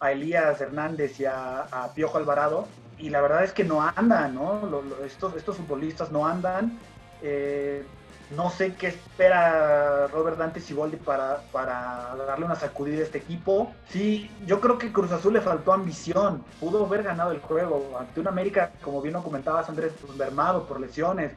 a 0.01 0.13
Elías 0.13 0.61
Hernández 0.61 1.21
y 1.21 1.25
a, 1.27 1.91
Piojo 1.95 2.19
Alvarado, 2.19 2.67
y 2.99 3.11
la 3.11 3.21
verdad 3.21 3.45
es 3.45 3.53
que 3.53 3.65
no 3.65 3.81
andan, 3.83 4.35
¿no? 4.35 4.83
estos, 5.05 5.37
estos 5.37 5.57
futbolistas 5.57 6.11
no 6.11 6.27
andan. 6.27 6.79
Eh, 7.23 7.85
No 8.31 8.49
sé 8.51 8.75
qué 8.77 8.87
espera 8.89 10.07
Robert 10.09 10.39
Dante 10.39 10.61
Siboldi 10.61 10.97
para, 10.97 11.43
para 11.53 12.17
darle 12.27 12.47
una 12.47 12.55
sacudida 12.55 13.01
a 13.01 13.05
este 13.05 13.19
equipo. 13.19 13.75
Sí, 13.89 14.31
yo 14.47 14.61
creo 14.61 14.79
que 14.79 14.91
Cruz 14.93 15.13
Azul 15.13 15.35
le 15.35 15.43
faltó 15.43 15.73
ambición. 15.73 16.43
Pudo 16.59 16.87
haber 16.87 17.03
ganado 17.03 17.33
el 17.33 17.41
juego 17.41 17.97
ante 17.99 18.21
un 18.21 18.29
América, 18.29 18.73
como 18.81 19.03
bien 19.03 19.15
lo 19.15 19.23
comentabas, 19.23 19.69
Andrés, 19.69 19.93
pues, 20.01 20.17
mermado 20.17 20.67
por 20.67 20.81
lesiones. 20.81 21.33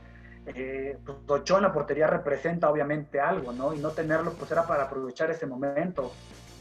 Eh, 0.48 0.98
pues 1.26 1.50
en 1.50 1.62
la 1.62 1.74
portería 1.74 2.08
representa 2.08 2.70
obviamente 2.70 3.20
algo, 3.20 3.52
¿no? 3.52 3.74
Y 3.74 3.80
no 3.80 3.90
tenerlo, 3.92 4.34
pues 4.34 4.52
era 4.52 4.68
para 4.68 4.84
aprovechar 4.84 5.32
ese 5.32 5.46
momento. 5.46 6.12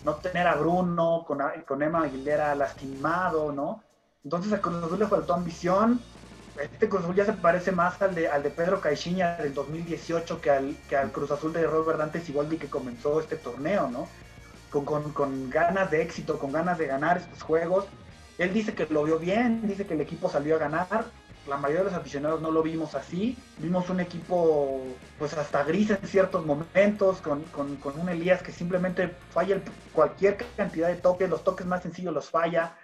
No 0.05 0.15
tener 0.17 0.47
a 0.47 0.55
Bruno 0.55 1.25
con, 1.27 1.39
con 1.67 1.83
Emma 1.83 2.05
Aguilera 2.05 2.55
lastimado, 2.55 3.53
¿no? 3.53 3.83
Entonces 4.23 4.53
a 4.53 4.61
Cruz 4.61 4.83
Azul 4.83 4.99
le 4.99 5.07
faltó 5.07 5.35
ambición 5.35 6.01
este 6.63 6.89
Cruz 6.89 7.03
Azul 7.03 7.17
ya 7.17 7.25
se 7.25 7.33
parece 7.33 7.73
más 7.73 8.01
al 8.01 8.15
de, 8.15 8.29
al 8.29 8.43
de 8.43 8.51
Pedro 8.51 8.81
Caixinha 8.81 9.37
del 9.37 9.55
2018 9.55 10.41
que 10.41 10.51
al, 10.51 10.77
que 10.89 10.97
al 10.97 11.11
Cruz 11.11 11.31
Azul 11.31 11.53
de 11.53 11.67
Robert 11.67 11.99
Dante 11.99 12.21
Siboldi 12.21 12.59
que 12.59 12.69
comenzó 12.69 13.21
este 13.21 13.37
torneo, 13.37 13.89
¿no? 13.89 14.09
Con, 14.71 14.85
con, 14.85 15.13
con, 15.13 15.51
ganas 15.51 15.91
de 15.91 16.03
éxito, 16.03 16.39
con 16.39 16.53
ganas 16.53 16.79
de 16.79 16.87
ganar 16.87 17.19
estos 17.19 17.43
juegos. 17.43 17.87
Él 18.39 18.53
dice 18.53 18.75
que 18.75 18.87
lo 18.87 19.05
vio 19.05 19.19
bien, 19.19 19.67
dice 19.67 19.87
que 19.87 19.95
el 19.95 20.01
equipo 20.01 20.29
salió 20.29 20.57
a 20.57 20.59
ganar. 20.59 21.05
La 21.47 21.57
mayoría 21.57 21.85
de 21.85 21.91
los 21.91 21.99
aficionados 21.99 22.41
no 22.41 22.51
lo 22.51 22.63
vimos 22.63 22.95
así. 22.95 23.37
Vimos 23.59 23.91
un 23.91 24.01
equipo, 24.01 24.83
pues 25.19 25.35
hasta 25.35 25.63
gris 25.65 25.91
en 25.91 26.07
ciertos 26.07 26.45
momentos, 26.47 27.19
con, 27.19 27.43
con, 27.45 27.77
con 27.77 27.99
un 28.01 28.09
Elías 28.09 28.43
que 28.43 28.53
simplemente 28.53 29.15
falla 29.31 29.61
cualquier 29.93 30.39
cantidad 30.57 30.89
de 30.89 30.97
toques, 30.97 31.29
los 31.29 31.45
toques 31.45 31.67
más 31.67 31.83
sencillos 31.83 32.15
los 32.15 32.31
falla 32.31 32.75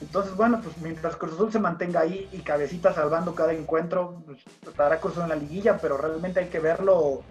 entonces, 0.00 0.34
bueno, 0.36 0.60
pues 0.62 0.76
mientras 0.78 1.16
Cruz 1.16 1.34
Azul 1.34 1.52
se 1.52 1.58
mantenga 1.58 2.00
ahí 2.00 2.28
y 2.32 2.38
cabecita 2.38 2.92
salvando 2.92 3.34
cada 3.34 3.52
encuentro, 3.52 4.22
pues, 4.26 4.38
estará 4.66 5.00
Cruz 5.00 5.12
Azul 5.12 5.24
en 5.24 5.28
la 5.30 5.36
liguilla, 5.36 5.78
pero 5.78 5.96
realmente 5.96 6.40
hay 6.40 6.46
que 6.46 6.58
verlo 6.58 7.22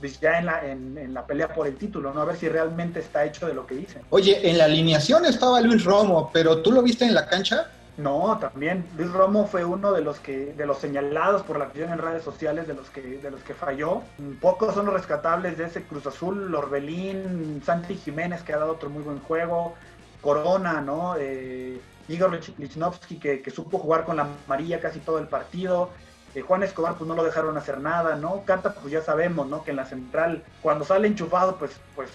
pues, 0.00 0.18
ya 0.20 0.38
en 0.38 0.46
la, 0.46 0.66
en, 0.66 1.14
la 1.14 1.26
pelea 1.26 1.52
por 1.52 1.66
el 1.66 1.76
título, 1.76 2.12
¿no? 2.12 2.22
A 2.22 2.24
ver 2.24 2.36
si 2.36 2.48
realmente 2.48 3.00
está 3.00 3.24
hecho 3.24 3.46
de 3.46 3.54
lo 3.54 3.66
que 3.66 3.74
dicen. 3.74 4.02
Oye, 4.10 4.48
en 4.48 4.58
la 4.58 4.64
alineación 4.64 5.24
estaba 5.26 5.60
Luis 5.60 5.84
Romo, 5.84 6.30
pero 6.32 6.62
¿tú 6.62 6.72
lo 6.72 6.82
viste 6.82 7.04
en 7.04 7.14
la 7.14 7.26
cancha? 7.26 7.70
No, 7.98 8.38
también 8.38 8.88
Luis 8.96 9.10
Romo 9.10 9.48
fue 9.48 9.64
uno 9.64 9.92
de 9.92 10.02
los 10.02 10.20
que 10.20 10.54
de 10.54 10.66
los 10.66 10.78
señalados 10.78 11.42
por 11.42 11.58
la 11.58 11.64
afición 11.64 11.90
en 11.92 11.98
redes 11.98 12.22
sociales 12.22 12.68
de 12.68 12.74
los 12.74 12.88
que 12.90 13.02
de 13.02 13.30
los 13.30 13.42
que 13.42 13.54
falló. 13.54 14.02
Pocos 14.40 14.72
son 14.74 14.86
los 14.86 14.94
rescatables 14.94 15.58
de 15.58 15.64
ese 15.64 15.82
Cruz 15.82 16.06
Azul, 16.06 16.48
Lorbelín, 16.48 17.60
Santi 17.66 17.96
Jiménez 17.96 18.42
que 18.42 18.52
ha 18.52 18.58
dado 18.58 18.72
otro 18.72 18.88
muy 18.88 19.02
buen 19.02 19.18
juego, 19.18 19.74
Corona, 20.22 20.80
¿no? 20.80 21.16
Eh, 21.18 21.80
Igor 22.06 22.38
Lichnowsky, 22.56 23.18
que, 23.18 23.42
que, 23.42 23.50
supo 23.50 23.78
jugar 23.78 24.04
con 24.04 24.16
la 24.16 24.28
amarilla 24.46 24.80
casi 24.80 25.00
todo 25.00 25.18
el 25.18 25.26
partido. 25.26 25.90
Eh, 26.36 26.42
Juan 26.42 26.62
Escobar, 26.62 26.94
pues 26.94 27.08
no 27.08 27.16
lo 27.16 27.24
dejaron 27.24 27.56
hacer 27.58 27.80
nada, 27.80 28.14
¿no? 28.14 28.44
Canta, 28.44 28.74
pues 28.74 28.92
ya 28.92 29.02
sabemos, 29.02 29.48
¿no? 29.48 29.64
Que 29.64 29.72
en 29.72 29.76
la 29.76 29.86
central, 29.86 30.44
cuando 30.62 30.84
sale 30.84 31.08
enchufado, 31.08 31.56
pues, 31.56 31.72
pues 31.96 32.10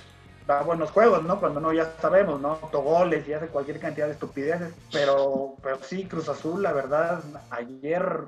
da 0.47 0.61
buenos 0.61 0.91
juegos, 0.91 1.23
¿no? 1.23 1.39
Cuando 1.39 1.59
no, 1.59 1.73
ya 1.73 1.91
sabemos, 2.01 2.39
¿no? 2.41 2.59
Autogoles 2.61 3.27
y 3.27 3.33
hace 3.33 3.47
cualquier 3.47 3.79
cantidad 3.79 4.07
de 4.07 4.13
estupideces. 4.13 4.73
Pero, 4.91 5.55
pero 5.61 5.79
sí, 5.81 6.05
Cruz 6.05 6.29
Azul, 6.29 6.61
la 6.61 6.73
verdad, 6.73 7.21
ayer, 7.49 8.21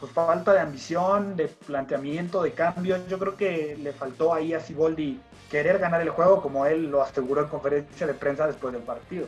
pues 0.00 0.12
falta 0.12 0.52
de 0.52 0.60
ambición, 0.60 1.36
de 1.36 1.48
planteamiento, 1.48 2.42
de 2.42 2.52
cambio. 2.52 2.96
Yo 3.08 3.18
creo 3.18 3.36
que 3.36 3.76
le 3.80 3.92
faltó 3.92 4.34
ahí 4.34 4.54
a 4.54 4.60
Siboldi 4.60 5.20
querer 5.50 5.78
ganar 5.78 6.00
el 6.00 6.10
juego, 6.10 6.40
como 6.40 6.66
él 6.66 6.90
lo 6.90 7.02
aseguró 7.02 7.42
en 7.42 7.48
conferencia 7.48 8.06
de 8.06 8.14
prensa 8.14 8.46
después 8.46 8.72
del 8.72 8.82
partido. 8.82 9.26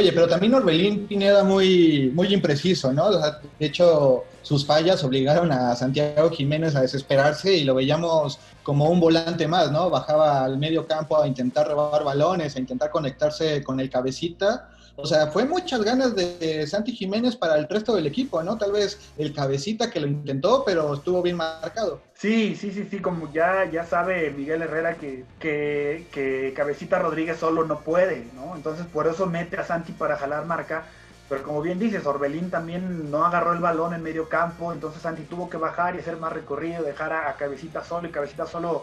Oye, 0.00 0.12
pero 0.12 0.26
también 0.26 0.54
Orbelín 0.54 1.06
Pineda 1.06 1.44
muy, 1.44 2.10
muy 2.14 2.32
impreciso, 2.32 2.90
¿no? 2.90 3.10
de 3.10 3.66
hecho, 3.66 4.24
sus 4.40 4.64
fallas 4.64 5.04
obligaron 5.04 5.52
a 5.52 5.76
Santiago 5.76 6.30
Jiménez 6.30 6.74
a 6.74 6.80
desesperarse 6.80 7.54
y 7.54 7.64
lo 7.64 7.74
veíamos 7.74 8.38
como 8.62 8.88
un 8.88 8.98
volante 8.98 9.46
más, 9.46 9.70
¿no? 9.70 9.90
Bajaba 9.90 10.42
al 10.42 10.56
medio 10.56 10.86
campo 10.86 11.20
a 11.20 11.28
intentar 11.28 11.68
robar 11.68 12.02
balones, 12.02 12.56
a 12.56 12.60
intentar 12.60 12.90
conectarse 12.90 13.62
con 13.62 13.78
el 13.78 13.90
cabecita 13.90 14.69
o 14.96 15.06
sea, 15.06 15.28
fue 15.28 15.44
muchas 15.44 15.82
ganas 15.82 16.14
de 16.14 16.66
Santi 16.66 16.92
Jiménez 16.92 17.36
para 17.36 17.56
el 17.56 17.68
resto 17.68 17.94
del 17.94 18.06
equipo, 18.06 18.42
¿no? 18.42 18.58
Tal 18.58 18.72
vez 18.72 18.98
el 19.16 19.32
cabecita 19.32 19.90
que 19.90 20.00
lo 20.00 20.06
intentó, 20.06 20.64
pero 20.64 20.94
estuvo 20.94 21.22
bien 21.22 21.36
marcado. 21.36 22.00
Sí, 22.14 22.54
sí, 22.54 22.70
sí, 22.70 22.86
sí, 22.90 22.98
como 23.00 23.32
ya, 23.32 23.64
ya 23.70 23.84
sabe 23.84 24.30
Miguel 24.30 24.62
Herrera 24.62 24.96
que, 24.96 25.24
que, 25.38 26.06
que 26.12 26.52
Cabecita 26.54 26.98
Rodríguez 26.98 27.38
solo 27.38 27.64
no 27.64 27.80
puede, 27.80 28.26
¿no? 28.34 28.56
Entonces 28.56 28.86
por 28.86 29.06
eso 29.06 29.26
mete 29.26 29.56
a 29.56 29.64
Santi 29.64 29.92
para 29.92 30.16
jalar 30.16 30.44
marca. 30.44 30.84
Pero 31.28 31.44
como 31.44 31.62
bien 31.62 31.78
dices, 31.78 32.04
Orbelín 32.06 32.50
también 32.50 33.10
no 33.10 33.24
agarró 33.24 33.52
el 33.52 33.60
balón 33.60 33.94
en 33.94 34.02
medio 34.02 34.28
campo, 34.28 34.72
entonces 34.72 35.00
Santi 35.00 35.22
tuvo 35.22 35.48
que 35.48 35.58
bajar 35.58 35.94
y 35.94 36.00
hacer 36.00 36.16
más 36.16 36.32
recorrido, 36.32 36.82
dejar 36.82 37.12
a, 37.12 37.30
a 37.30 37.36
Cabecita 37.36 37.84
solo 37.84 38.08
y 38.08 38.10
Cabecita 38.10 38.46
solo 38.46 38.82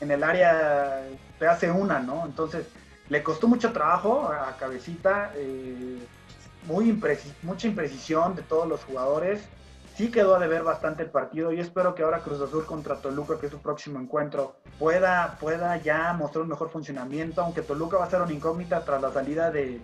en 0.00 0.12
el 0.12 0.22
área 0.22 1.02
te 1.38 1.46
hace 1.46 1.70
una, 1.70 1.98
¿no? 1.98 2.24
Entonces 2.24 2.66
le 3.08 3.22
costó 3.22 3.48
mucho 3.48 3.72
trabajo 3.72 4.28
a 4.30 4.56
Cabecita, 4.56 5.32
eh, 5.34 5.98
muy 6.66 7.00
mucha 7.42 7.66
imprecisión 7.66 8.34
de 8.34 8.42
todos 8.42 8.68
los 8.68 8.84
jugadores. 8.84 9.40
Sí 9.96 10.10
quedó 10.10 10.36
a 10.36 10.38
deber 10.38 10.62
bastante 10.62 11.02
el 11.02 11.10
partido 11.10 11.50
y 11.52 11.58
espero 11.58 11.94
que 11.94 12.02
ahora 12.02 12.20
Cruz 12.20 12.40
Azul 12.40 12.64
contra 12.66 13.00
Toluca, 13.00 13.38
que 13.40 13.46
es 13.46 13.52
su 13.52 13.58
próximo 13.58 13.98
encuentro, 13.98 14.56
pueda, 14.78 15.38
pueda 15.40 15.76
ya 15.78 16.12
mostrar 16.12 16.42
un 16.42 16.50
mejor 16.50 16.70
funcionamiento, 16.70 17.42
aunque 17.42 17.62
Toluca 17.62 17.96
va 17.96 18.04
a 18.04 18.10
ser 18.10 18.22
una 18.22 18.32
incógnita 18.32 18.84
tras 18.84 19.02
la 19.02 19.10
salida 19.10 19.50
de, 19.50 19.80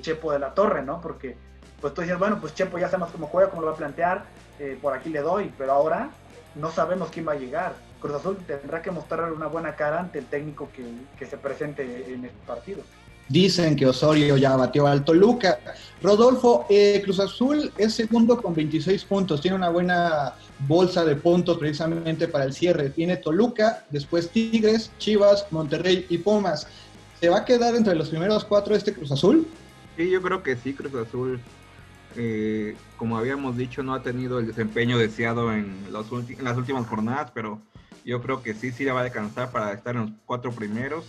Chepo 0.00 0.32
de 0.32 0.38
la 0.38 0.54
Torre, 0.54 0.82
¿no? 0.82 1.00
Porque 1.00 1.36
pues 1.80 1.94
tú 1.94 2.02
dices, 2.02 2.18
bueno, 2.18 2.38
pues 2.40 2.54
Chepo 2.54 2.78
ya 2.78 2.88
sabemos 2.88 3.10
cómo 3.10 3.26
juega, 3.26 3.50
cómo 3.50 3.62
lo 3.62 3.68
va 3.68 3.74
a 3.74 3.76
plantear, 3.76 4.24
eh, 4.60 4.78
por 4.80 4.92
aquí 4.92 5.08
le 5.08 5.20
doy, 5.20 5.52
pero 5.58 5.72
ahora 5.72 6.10
no 6.54 6.70
sabemos 6.70 7.08
quién 7.10 7.26
va 7.26 7.32
a 7.32 7.36
llegar. 7.36 7.72
Cruz 8.06 8.20
Azul 8.20 8.36
tendrá 8.46 8.82
que 8.82 8.90
mostrar 8.90 9.32
una 9.32 9.46
buena 9.46 9.74
cara 9.74 10.00
ante 10.00 10.18
el 10.18 10.26
técnico 10.26 10.68
que, 10.74 11.26
se 11.26 11.36
presente 11.36 11.82
en 11.82 12.24
este 12.24 12.46
partido. 12.46 12.82
Dicen 13.28 13.74
que 13.74 13.86
Osorio 13.86 14.36
ya 14.36 14.54
batió 14.56 14.86
al 14.86 15.04
Toluca. 15.04 15.58
Rodolfo, 16.00 16.66
eh, 16.70 17.00
Cruz 17.04 17.18
Azul 17.18 17.72
es 17.76 17.94
segundo 17.94 18.40
con 18.40 18.54
26 18.54 19.04
puntos, 19.04 19.40
tiene 19.40 19.56
una 19.56 19.68
buena 19.68 20.34
bolsa 20.60 21.04
de 21.04 21.16
puntos 21.16 21.58
precisamente 21.58 22.28
para 22.28 22.44
el 22.44 22.52
cierre. 22.52 22.90
Tiene 22.90 23.16
Toluca, 23.16 23.84
después 23.90 24.30
Tigres, 24.30 24.92
Chivas, 24.98 25.46
Monterrey 25.50 26.06
y 26.08 26.18
Pumas. 26.18 26.68
¿Se 27.20 27.28
va 27.28 27.38
a 27.38 27.44
quedar 27.44 27.74
entre 27.74 27.96
los 27.96 28.10
primeros 28.10 28.44
cuatro 28.44 28.76
este 28.76 28.92
Cruz 28.92 29.10
Azul? 29.10 29.48
Sí, 29.96 30.08
yo 30.08 30.22
creo 30.22 30.42
que 30.42 30.54
sí, 30.56 30.74
Cruz 30.74 30.94
Azul 30.94 31.40
eh, 32.16 32.76
como 32.96 33.18
habíamos 33.18 33.56
dicho, 33.56 33.82
no 33.82 33.94
ha 33.94 34.02
tenido 34.02 34.38
el 34.38 34.46
desempeño 34.46 34.96
deseado 34.98 35.52
en, 35.52 35.84
las 35.92 36.56
últimas 36.56 36.86
jornadas, 36.86 37.30
pero 37.34 37.60
yo 38.06 38.22
creo 38.22 38.42
que 38.42 38.54
sí, 38.54 38.70
sí 38.70 38.84
le 38.84 38.92
va 38.92 39.00
a 39.00 39.04
alcanzar 39.04 39.50
para 39.50 39.72
estar 39.72 39.96
en 39.96 40.02
los 40.02 40.10
cuatro 40.24 40.52
primeros. 40.52 41.04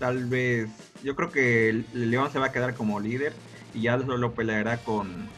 Tal 0.00 0.26
vez, 0.26 0.68
yo 1.04 1.14
creo 1.14 1.30
que 1.30 1.84
León 1.94 2.30
se 2.32 2.40
va 2.40 2.46
a 2.46 2.52
quedar 2.52 2.74
como 2.74 2.98
líder 2.98 3.32
y 3.72 3.82
ya 3.82 3.96
lo 3.96 4.34
peleará 4.34 4.78
con, 4.78 5.28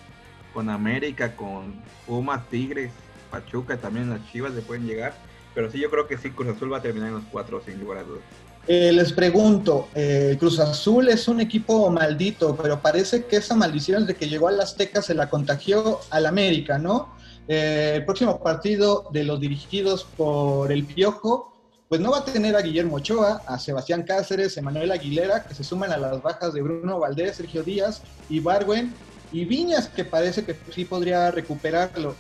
con 0.55 0.71
América, 0.71 1.37
con 1.37 1.75
Pumas, 2.07 2.49
Tigres, 2.49 2.91
Pachuca, 3.31 3.77
también 3.77 4.09
las 4.09 4.25
Chivas 4.33 4.55
le 4.55 4.63
pueden 4.63 4.87
llegar. 4.87 5.15
Pero 5.55 5.71
sí, 5.71 5.79
yo 5.79 5.91
creo 5.91 6.09
que 6.09 6.17
sí, 6.17 6.31
Cruz 6.31 6.57
Azul 6.57 6.73
va 6.73 6.79
a 6.79 6.83
terminar 6.83 7.09
en 7.09 7.17
los 7.17 7.25
cuatro, 7.31 7.63
sin 7.65 7.79
lugar 7.79 7.99
a 7.99 8.03
dudas. 8.03 8.23
Eh, 8.67 8.91
les 8.93 9.13
pregunto, 9.13 9.89
eh, 9.95 10.37
Cruz 10.41 10.59
Azul 10.59 11.11
es 11.11 11.29
un 11.29 11.39
equipo 11.41 11.91
maldito, 11.91 12.57
pero 12.57 12.81
parece 12.81 13.27
que 13.27 13.37
esa 13.37 13.55
maldición 13.55 14.07
de 14.07 14.15
que 14.15 14.27
llegó 14.27 14.49
al 14.49 14.59
Azteca 14.59 15.03
se 15.03 15.15
la 15.15 15.29
contagió 15.29 16.01
al 16.11 16.25
América, 16.25 16.79
¿no? 16.79 17.14
Eh, 17.49 17.93
el 17.97 18.05
próximo 18.05 18.43
partido 18.43 19.09
de 19.13 19.25
los 19.25 19.41
dirigidos 19.41 20.05
por 20.17 20.73
el 20.73 20.85
Piojo, 20.85 21.53
pues 21.89 22.01
no 22.01 22.11
va 22.11 22.19
a 22.19 22.25
tener 22.25 22.57
a 22.57 22.63
Guillermo 22.63 22.97
Ochoa, 22.97 23.43
a 23.47 23.59
Sebastián 23.59 24.03
Cáceres, 24.03 24.57
Emanuel 24.57 24.91
Aguilera, 24.91 25.45
que 25.45 25.55
se 25.55 25.65
suman 25.65 25.93
a 25.93 25.97
las 25.97 26.23
bajas 26.23 26.55
de 26.55 26.63
Bruno 26.63 26.99
Valdés, 26.99 27.37
Sergio 27.37 27.63
Díaz 27.63 28.03
y 28.29 28.41
Barwen, 28.41 28.93
y 29.31 29.45
Viñas, 29.45 29.89
que 29.89 30.05
parece 30.05 30.45
que 30.45 30.57
sí 30.73 30.85
podría 30.85 31.31
recuperarlo. 31.31 32.15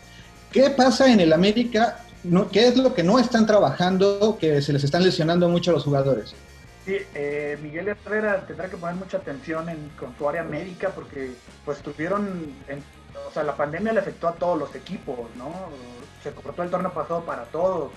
¿Qué 0.52 0.70
pasa 0.70 1.10
en 1.10 1.20
el 1.20 1.32
América 1.32 2.04
¿qué 2.50 2.68
es 2.68 2.76
lo 2.76 2.94
que 2.94 3.02
no 3.02 3.18
están 3.18 3.46
trabajando 3.46 4.38
que 4.40 4.62
se 4.62 4.72
les 4.72 4.84
están 4.84 5.04
lesionando 5.04 5.48
mucho 5.48 5.70
a 5.70 5.74
los 5.74 5.84
jugadores? 5.84 6.34
Sí, 6.86 6.96
eh, 7.14 7.58
Miguel 7.62 7.88
Herrera 7.88 8.46
tendrá 8.46 8.68
que 8.68 8.76
poner 8.76 8.96
mucha 8.96 9.18
atención 9.18 9.68
en, 9.68 9.90
con 9.98 10.16
su 10.16 10.28
área 10.28 10.42
médica 10.42 10.90
porque 10.90 11.32
pues 11.64 11.78
tuvieron, 11.78 12.52
o 13.26 13.30
sea, 13.30 13.42
la 13.42 13.56
pandemia 13.56 13.92
le 13.92 14.00
afectó 14.00 14.28
a 14.28 14.32
todos 14.32 14.58
los 14.58 14.74
equipos, 14.74 15.18
¿no? 15.36 15.52
Se 16.22 16.32
cortó 16.32 16.62
el 16.62 16.70
torneo 16.70 16.92
pasado 16.92 17.24
para 17.24 17.44
todos. 17.44 17.92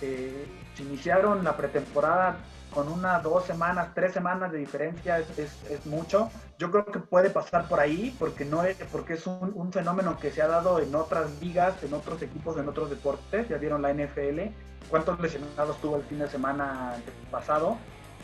Eh, 0.00 0.46
se 0.74 0.82
iniciaron 0.82 1.44
la 1.44 1.56
pretemporada 1.56 2.36
con 2.70 2.88
una, 2.88 3.18
dos 3.18 3.44
semanas, 3.44 3.88
tres 3.94 4.12
semanas 4.12 4.52
de 4.52 4.58
diferencia 4.58 5.18
es, 5.18 5.38
es, 5.38 5.86
mucho. 5.86 6.30
Yo 6.58 6.70
creo 6.70 6.86
que 6.86 7.00
puede 7.00 7.30
pasar 7.30 7.68
por 7.68 7.80
ahí 7.80 8.14
porque, 8.18 8.44
no 8.44 8.62
es, 8.62 8.76
porque 8.92 9.14
es 9.14 9.26
un, 9.26 9.52
un, 9.54 9.72
fenómeno 9.72 10.18
que 10.18 10.30
se 10.30 10.40
ha 10.40 10.46
dado 10.46 10.78
en 10.78 10.94
otras 10.94 11.30
ligas, 11.40 11.82
en 11.82 11.92
otros 11.94 12.22
equipos, 12.22 12.56
en 12.58 12.68
otros 12.68 12.90
deportes. 12.90 13.48
Ya 13.48 13.56
vieron 13.58 13.82
la 13.82 13.92
NFL, 13.92 14.40
cuántos 14.88 15.18
lesionados 15.20 15.80
tuvo 15.80 15.96
el 15.96 16.02
fin 16.04 16.20
de 16.20 16.28
semana 16.28 16.94
pasado. 17.30 17.76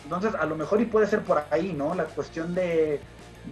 Entonces, 0.04 0.34
a 0.36 0.46
lo 0.46 0.54
mejor 0.54 0.80
y 0.80 0.84
puede 0.84 1.08
ser 1.08 1.22
por 1.22 1.42
ahí, 1.50 1.72
¿no? 1.72 1.94
La 1.94 2.04
cuestión 2.04 2.54
de, 2.54 3.00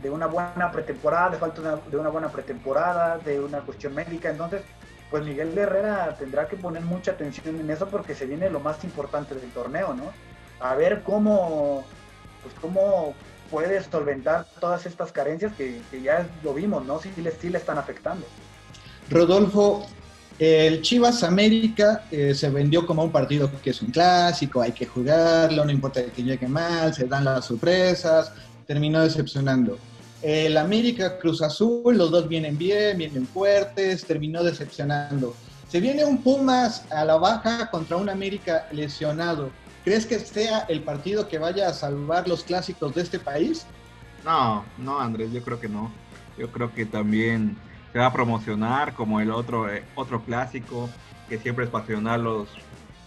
de 0.03 0.11
una 0.11 0.27
buena 0.27 0.71
pretemporada, 0.73 1.31
de 1.31 1.39
falta 1.39 1.81
de 1.91 1.97
una 1.97 2.09
buena 2.11 2.29
pretemporada, 2.29 3.19
de 3.19 3.41
una 3.41 3.61
cuestión 3.61 3.95
médica. 3.95 4.31
Entonces, 4.31 4.63
pues 5.11 5.25
Miguel 5.25 5.57
Herrera 5.57 6.17
tendrá 6.19 6.49
que 6.49 6.57
poner 6.57 6.83
mucha 6.83 7.13
atención 7.13 7.61
en 7.61 7.71
eso 7.71 7.89
porque 7.89 8.15
se 8.15 8.27
viene 8.27 8.51
lo 8.51 8.61
más 8.61 8.83
importante 8.85 9.35
del 9.35 9.51
torneo, 9.51 9.95
¿no? 9.95 10.13
A 10.61 10.75
ver 10.75 11.03
cómo, 11.03 11.85
pues 12.43 12.55
cómo 12.61 13.15
puede 13.51 13.83
solventar 13.85 14.47
todas 14.61 14.87
estas 14.87 15.13
carencias 15.13 15.53
que, 15.55 15.81
ya 16.03 16.27
lo 16.43 16.55
vimos, 16.55 16.85
¿no? 16.85 17.01
Sí, 17.01 17.13
están 17.55 17.79
afectando. 17.79 18.27
Rodolfo, 19.11 19.87
el 20.39 20.83
Chivas 20.83 21.23
América 21.23 22.07
eh, 22.11 22.35
se 22.35 22.51
vendió 22.51 22.85
como 22.85 23.05
un 23.05 23.13
partido 23.13 23.49
que 23.63 23.71
es 23.71 23.83
un 23.83 23.91
clásico, 23.91 24.61
hay 24.61 24.73
que 24.73 24.87
jugarlo, 24.87 25.65
no 25.65 25.71
importa 25.71 26.03
que 26.05 26.23
llegue 26.23 26.49
mal, 26.49 26.93
se 26.93 27.05
dan 27.05 27.25
las 27.25 27.45
sorpresas, 27.45 28.33
terminó 28.67 29.01
decepcionando. 29.03 29.79
El 30.23 30.57
América 30.57 31.19
Cruz 31.19 31.43
Azul, 31.43 31.97
los 31.97 32.11
dos 32.11 32.29
vienen 32.29 32.57
bien, 32.57 32.99
vienen 32.99 33.27
fuertes, 33.27 34.05
terminó 34.05 34.43
decepcionando. 34.43 35.35
Se 35.69 35.81
viene 35.81 36.05
un 36.05 36.23
Pumas 36.23 36.85
a 36.91 37.05
la 37.05 37.17
baja 37.17 37.71
contra 37.71 37.97
un 37.97 38.09
América 38.09 38.67
lesionado. 38.73 39.51
¿Crees 39.85 40.07
que 40.07 40.19
sea 40.19 40.61
el 40.69 40.83
partido 40.83 41.29
que 41.29 41.39
vaya 41.39 41.69
a 41.69 41.75
salvar 41.75 42.27
los 42.27 42.43
clásicos 42.43 42.95
de 42.95 43.03
este 43.03 43.19
país? 43.19 43.67
No, 44.25 44.65
no, 44.79 44.99
Andrés, 44.99 45.31
yo 45.31 45.43
creo 45.43 45.61
que 45.61 45.69
no. 45.69 45.93
Yo 46.39 46.51
creo 46.51 46.73
que 46.73 46.87
también 46.87 47.57
se 47.93 47.99
va 47.99 48.07
a 48.07 48.13
promocionar 48.13 48.95
como 48.95 49.21
el 49.21 49.31
otro, 49.31 49.71
eh, 49.71 49.85
otro 49.95 50.25
clásico 50.25 50.89
que 51.29 51.39
siempre 51.39 51.67
es 51.67 51.71
pasional 51.71 52.25
los, 52.25 52.49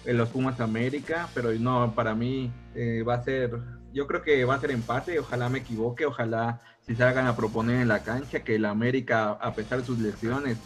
los 0.06 0.30
Pumas 0.30 0.60
América, 0.60 1.30
pero 1.34 1.52
no, 1.54 1.94
para 1.96 2.16
mí 2.16 2.52
eh, 2.76 3.04
va 3.08 3.16
a 3.16 3.24
ser, 3.24 3.58
yo 3.98 4.06
creo 4.06 4.22
que 4.22 4.46
va 4.46 4.54
a 4.54 4.62
ser 4.62 4.70
empate, 4.70 5.18
ojalá 5.18 5.50
me 5.50 5.58
equivoque, 5.60 6.06
ojalá 6.06 6.62
si 6.86 6.96
se 6.96 7.04
hagan 7.04 7.26
a 7.26 7.36
proponer 7.36 7.82
en 7.82 7.88
la 7.88 8.04
cancha 8.04 8.44
que 8.44 8.56
el 8.56 8.66
América, 8.66 9.32
a 9.32 9.56
pesar 9.56 9.80
de 9.80 9.86
sus 9.86 9.98
lesiones, 9.98 10.60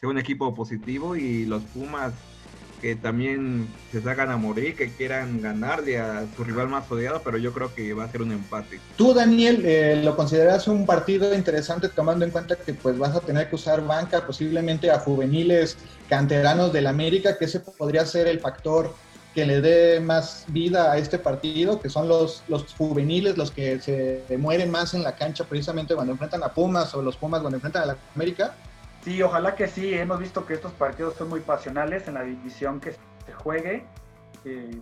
sea 0.00 0.08
un 0.08 0.18
equipo 0.18 0.52
positivo 0.56 1.14
y 1.14 1.46
los 1.46 1.62
Pumas 1.66 2.12
que 2.82 2.96
también 2.96 3.68
se 3.92 4.02
sacan 4.02 4.30
a 4.30 4.36
morir, 4.36 4.74
que 4.74 4.92
quieran 4.92 5.40
ganarle 5.40 5.98
a 5.98 6.26
su 6.34 6.42
rival 6.42 6.68
más 6.68 6.90
odiado, 6.90 7.22
pero 7.24 7.38
yo 7.38 7.52
creo 7.52 7.72
que 7.72 7.94
va 7.94 8.04
a 8.04 8.10
ser 8.10 8.20
un 8.20 8.32
empate. 8.32 8.80
Tú, 8.96 9.14
Daniel, 9.14 9.62
eh, 9.64 10.02
¿lo 10.04 10.16
consideras 10.16 10.66
un 10.66 10.84
partido 10.84 11.32
interesante 11.32 11.88
tomando 11.88 12.24
en 12.24 12.32
cuenta 12.32 12.56
que 12.56 12.74
pues 12.74 12.98
vas 12.98 13.14
a 13.14 13.20
tener 13.20 13.48
que 13.48 13.54
usar 13.54 13.86
banca 13.86 14.26
posiblemente 14.26 14.90
a 14.90 14.98
juveniles 14.98 15.78
canteranos 16.08 16.72
del 16.72 16.88
América, 16.88 17.38
que 17.38 17.44
ese 17.46 17.60
podría 17.60 18.04
ser 18.04 18.26
el 18.26 18.40
factor 18.40 18.94
que 19.34 19.44
le 19.44 19.60
dé 19.60 20.00
más 20.00 20.44
vida 20.48 20.92
a 20.92 20.96
este 20.96 21.18
partido, 21.18 21.80
que 21.80 21.90
son 21.90 22.06
los, 22.06 22.44
los 22.46 22.72
juveniles 22.74 23.36
los 23.36 23.50
que 23.50 23.80
se 23.80 24.24
mueren 24.38 24.70
más 24.70 24.94
en 24.94 25.02
la 25.02 25.16
cancha 25.16 25.44
precisamente 25.44 25.94
cuando 25.94 26.12
enfrentan 26.12 26.42
a 26.44 26.52
Pumas 26.52 26.94
o 26.94 27.02
los 27.02 27.16
Pumas 27.16 27.40
cuando 27.40 27.56
enfrentan 27.56 27.82
a 27.82 27.86
la 27.86 27.96
América? 28.14 28.54
Sí, 29.04 29.20
ojalá 29.22 29.56
que 29.56 29.66
sí. 29.66 29.92
Hemos 29.92 30.20
visto 30.20 30.46
que 30.46 30.54
estos 30.54 30.72
partidos 30.72 31.16
son 31.16 31.28
muy 31.28 31.40
pasionales 31.40 32.06
en 32.06 32.14
la 32.14 32.22
división 32.22 32.80
que 32.80 32.92
se 32.92 33.32
juegue. 33.34 33.84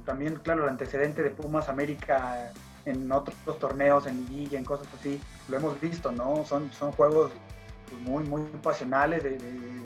También, 0.05 0.37
claro, 0.43 0.65
el 0.65 0.71
antecedente 0.71 1.23
de 1.23 1.31
Pumas 1.31 1.69
América 1.69 2.53
en 2.85 3.11
otros 3.11 3.37
torneos, 3.59 4.07
en 4.07 4.27
liguilla, 4.27 4.59
en 4.59 4.65
cosas 4.65 4.89
así, 4.99 5.21
lo 5.49 5.57
hemos 5.57 5.81
visto, 5.81 6.13
¿no? 6.13 6.45
Son, 6.45 6.71
son 6.73 6.93
juegos 6.93 7.31
pues, 7.93 8.03
muy, 8.03 8.25
muy 8.25 8.43
pasionales, 8.63 9.23
de, 9.23 9.39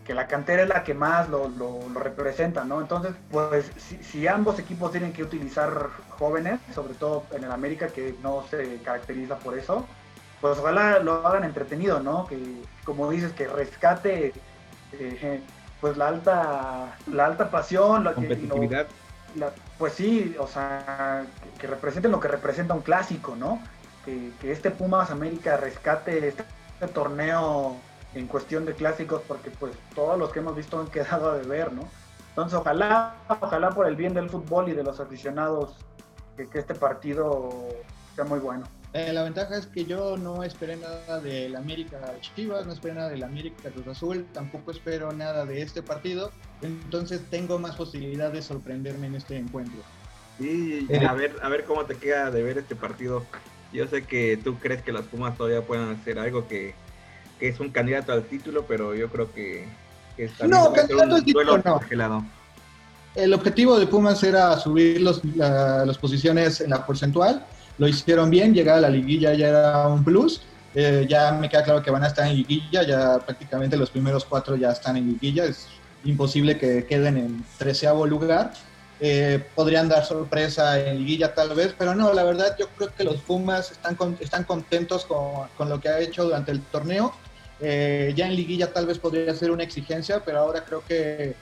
que 0.05 0.14
la 0.14 0.27
cantera 0.27 0.62
es 0.62 0.69
la 0.69 0.85
que 0.85 0.95
más 0.95 1.29
lo, 1.29 1.49
lo, 1.49 1.81
representa, 1.95 2.64
¿no? 2.64 2.81
Entonces, 2.81 3.12
pues 3.31 3.71
si, 3.77 3.97
si, 4.03 4.29
ambos 4.29 4.59
equipos 4.59 4.92
tienen 4.92 5.12
que 5.12 5.23
utilizar 5.23 5.90
jóvenes, 6.11 6.61
sobre 6.75 6.95
todo 6.95 7.25
en 7.33 7.45
el 7.45 7.51
América, 7.51 7.88
que 7.88 8.14
no 8.23 8.45
se 8.49 8.81
caracteriza 8.83 9.37
por 9.38 9.59
eso, 9.59 9.85
pues 10.40 10.59
ojalá 10.59 11.01
lo 11.01 11.27
hagan 11.27 11.45
entretenido, 11.45 12.01
¿no? 12.01 12.27
Que 12.27 12.38
como 12.85 13.11
dices, 13.11 13.33
que 13.33 13.49
rescate 13.49 14.33
eh, 14.92 15.40
pues 15.81 15.97
la 15.97 16.09
alta, 16.09 16.97
la 17.12 17.27
alta 17.27 17.51
pasión, 17.51 18.05
la 18.05 18.14
competitividad. 18.14 18.87
pues 19.79 19.95
sí, 19.95 20.35
o 20.38 20.47
sea, 20.47 21.25
que, 21.59 21.66
representen 21.66 22.12
lo 22.12 22.21
que 22.21 22.29
representa 22.29 22.75
un 22.75 22.83
clásico, 22.83 23.37
¿no? 23.37 23.61
Que, 24.05 24.33
este 24.51 24.71
Pumas 24.71 25.11
América 25.11 25.57
rescate 25.57 26.29
este, 26.29 26.45
torneo 26.95 27.77
en 28.16 28.26
cuestión 28.26 28.64
de 28.64 28.74
clásicos, 28.74 29.22
porque 29.29 29.50
pues 29.50 29.72
todos 29.94 30.18
los 30.18 30.33
que 30.33 30.38
hemos 30.38 30.57
visto 30.57 30.79
han 30.81 30.87
quedado 30.88 31.31
a 31.31 31.38
deber, 31.38 31.72
¿no? 31.72 31.83
Entonces 32.31 32.59
ojalá, 32.59 33.16
ojalá 33.29 33.70
por 33.70 33.87
el 33.87 33.96
bien 33.96 34.14
del 34.14 34.31
fútbol 34.31 34.68
y 34.68 34.72
de 34.72 34.83
los 34.83 35.00
aficionados, 35.00 35.76
que, 36.37 36.48
que 36.48 36.59
este 36.59 36.74
partido 36.74 37.50
sea 38.14 38.24
muy 38.24 38.38
bueno. 38.38 38.66
Eh, 38.92 39.12
la 39.12 39.24
ventaja 39.24 39.59
es 39.59 39.66
que 39.66 39.85
yo 39.85 40.16
no 40.16 40.42
esperé 40.42 40.76
nada 40.76 41.20
del 41.20 41.55
América 41.55 41.98
Chivas, 42.20 42.64
no 42.64 42.72
esperé 42.72 42.94
nada 42.94 43.11
del 43.11 43.24
América 43.24 43.68
Cruz 43.70 43.87
Azul, 43.88 44.26
tampoco 44.33 44.70
espero 44.70 45.12
nada 45.12 45.44
de 45.44 45.61
este 45.61 45.83
partido, 45.83 46.31
entonces 46.62 47.20
tengo 47.29 47.59
más 47.59 47.76
posibilidad 47.76 48.33
de 48.33 48.40
sorprenderme 48.40 49.09
en 49.09 49.16
este 49.16 49.37
encuentro. 49.37 49.81
Sí, 50.38 50.87
eh, 50.88 51.05
a 51.05 51.12
ver, 51.12 51.37
a 51.42 51.48
ver 51.50 51.64
cómo 51.64 51.85
te 51.85 51.96
queda 51.96 52.31
de 52.31 52.42
ver 52.42 52.57
este 52.57 52.74
partido. 52.74 53.24
Yo 53.72 53.87
sé 53.87 54.05
que 54.05 54.38
tú 54.42 54.59
crees 54.59 54.81
que 54.83 54.92
las 54.92 55.05
Pumas 55.07 55.37
todavía 55.37 55.61
pueden 55.61 55.90
hacer 55.90 56.18
algo 56.18 56.48
que, 56.48 56.74
es 57.40 57.61
un 57.61 57.70
candidato 57.70 58.12
al 58.12 58.25
título, 58.25 58.64
pero 58.66 58.94
yo 58.94 59.09
creo 59.09 59.33
que, 59.33 59.66
está 60.16 60.46
no, 60.46 60.72
candidato 60.72 61.16
al 61.16 61.25
título 61.25 61.59
no. 61.59 62.31
El 63.14 63.33
objetivo 63.33 63.79
de 63.79 63.87
Pumas 63.87 64.22
era 64.22 64.59
subir 64.59 65.01
los, 65.01 65.22
las 65.25 65.96
posiciones 65.99 66.61
en 66.61 66.70
la 66.70 66.85
porcentual 66.85 67.46
lo 67.79 67.88
hicieron 67.88 68.31
bien, 68.31 68.55
llegar 68.55 68.79
a 68.79 68.81
la 68.81 68.88
liguilla 68.88 69.35
ya 69.35 69.49
era 69.49 69.88
un 69.88 70.05
plus. 70.05 70.40
Eh, 70.75 71.07
ya 71.09 71.33
me 71.33 71.49
queda 71.49 71.64
claro 71.64 71.83
que 71.83 71.90
van 71.90 72.05
a 72.05 72.09
estar 72.09 72.27
en 72.27 72.37
liguilla, 72.37 72.83
ya 72.83 73.18
prácticamente 73.18 73.77
los 73.77 73.90
primeros 73.90 74.25
cuatro 74.27 74.57
ya 74.57 74.72
están 74.72 74.99
en 74.99 75.09
liguilla, 75.09 75.44
es 75.44 75.68
imposible 76.05 76.59
que 76.59 76.85
queden 76.85 77.16
en 77.16 77.44
treceavo 77.57 78.07
lugar. 78.07 78.53
Eh, 79.01 79.44
podrían 79.55 79.88
dar 79.88 80.05
sorpresa 80.05 80.79
en 80.81 80.99
liguilla 80.99 81.35
tal 81.35 81.55
vez, 81.55 81.75
pero 81.79 81.94
no, 81.94 82.12
la 82.12 82.25
verdad 82.25 82.57
yo 82.59 82.68
creo 82.77 82.94
que 82.94 83.05
los 83.05 83.16
Pumas 83.16 83.70
están, 83.70 83.96
están 84.20 84.44
contentos 84.44 85.05
con, 85.05 85.49
con, 85.57 85.68
lo 85.68 85.81
que 85.81 85.88
ha 85.88 86.01
hecho 86.01 86.25
durante 86.25 86.53
el 86.53 86.61
torneo. 86.61 87.12
Eh, 87.61 88.12
ya 88.14 88.27
en 88.27 88.37
liguilla 88.37 88.73
tal 88.73 88.87
vez 88.87 88.99
podría 88.99 89.35
ser 89.35 89.51
una 89.51 89.62
exigencia, 89.62 90.23
pero 90.25 90.40
ahora 90.40 90.64
creo 90.64 90.83
que 90.87 91.35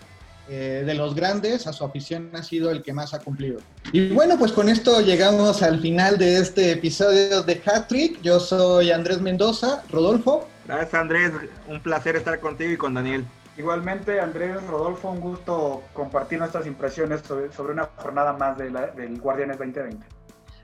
eh, 0.48 0.82
de 0.84 0.94
los 0.94 1.14
grandes, 1.14 1.66
a 1.66 1.72
su 1.72 1.84
afición 1.84 2.30
ha 2.34 2.42
sido 2.42 2.70
el 2.70 2.82
que 2.82 2.92
más 2.92 3.14
ha 3.14 3.18
cumplido. 3.18 3.60
Y 3.92 4.10
bueno, 4.10 4.38
pues 4.38 4.52
con 4.52 4.68
esto 4.68 5.00
llegamos 5.00 5.62
al 5.62 5.80
final 5.80 6.18
de 6.18 6.38
este 6.38 6.72
episodio 6.72 7.42
de 7.42 7.62
Hat 7.64 7.88
Trick. 7.88 8.20
Yo 8.20 8.38
soy 8.38 8.90
Andrés 8.90 9.20
Mendoza, 9.20 9.82
Rodolfo. 9.90 10.46
Gracias 10.66 10.94
Andrés, 10.94 11.32
un 11.66 11.80
placer 11.80 12.16
estar 12.16 12.38
contigo 12.40 12.72
y 12.72 12.76
con 12.76 12.94
Daniel. 12.94 13.24
Igualmente, 13.56 14.20
Andrés, 14.20 14.56
Rodolfo, 14.66 15.10
un 15.10 15.20
gusto 15.20 15.82
compartir 15.92 16.40
nuestras 16.40 16.66
impresiones 16.66 17.22
sobre, 17.22 17.72
una 17.72 17.88
jornada 17.96 18.32
más 18.32 18.58
de 18.58 18.70
del 18.70 19.20
Guardianes 19.20 19.58
2020. 19.58 20.13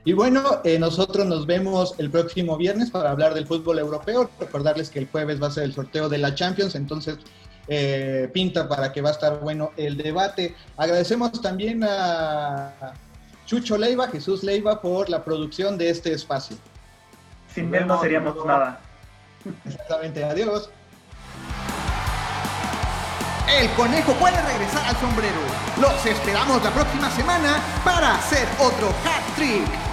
Y 0.03 0.13
bueno, 0.13 0.61
eh, 0.63 0.79
nosotros 0.79 1.27
nos 1.27 1.45
vemos 1.45 1.93
el 1.99 2.09
próximo 2.09 2.57
viernes 2.57 2.89
para 2.89 3.11
hablar 3.11 3.35
del 3.35 3.45
fútbol 3.45 3.77
europeo. 3.77 4.29
Recordarles 4.39 4.89
que 4.89 4.99
el 4.99 5.07
jueves 5.07 5.41
va 5.41 5.47
a 5.47 5.51
ser 5.51 5.63
el 5.63 5.73
sorteo 5.73 6.09
de 6.09 6.17
la 6.17 6.33
Champions, 6.33 6.73
entonces 6.73 7.17
eh, 7.67 8.27
pinta 8.33 8.67
para 8.67 8.91
que 8.91 9.01
va 9.01 9.09
a 9.09 9.11
estar 9.11 9.39
bueno 9.39 9.71
el 9.77 9.97
debate. 9.97 10.55
Agradecemos 10.75 11.39
también 11.39 11.83
a 11.83 12.93
Chucho 13.45 13.77
Leiva, 13.77 14.07
Jesús 14.07 14.43
Leiva, 14.43 14.81
por 14.81 15.07
la 15.07 15.23
producción 15.23 15.77
de 15.77 15.91
este 15.91 16.13
espacio. 16.13 16.57
Sin 17.53 17.73
él 17.75 17.85
no 17.85 18.01
seríamos 18.01 18.43
nada. 18.43 18.79
Exactamente, 19.65 20.23
adiós. 20.23 20.71
El 23.59 23.69
conejo 23.71 24.13
puede 24.13 24.41
regresar 24.41 24.87
al 24.87 24.95
sombrero. 24.95 25.41
Los 25.79 26.05
esperamos 26.05 26.63
la 26.63 26.71
próxima 26.71 27.11
semana 27.11 27.61
para 27.83 28.15
hacer 28.15 28.47
otro 28.59 28.87
hat 29.05 29.35
trick. 29.35 29.90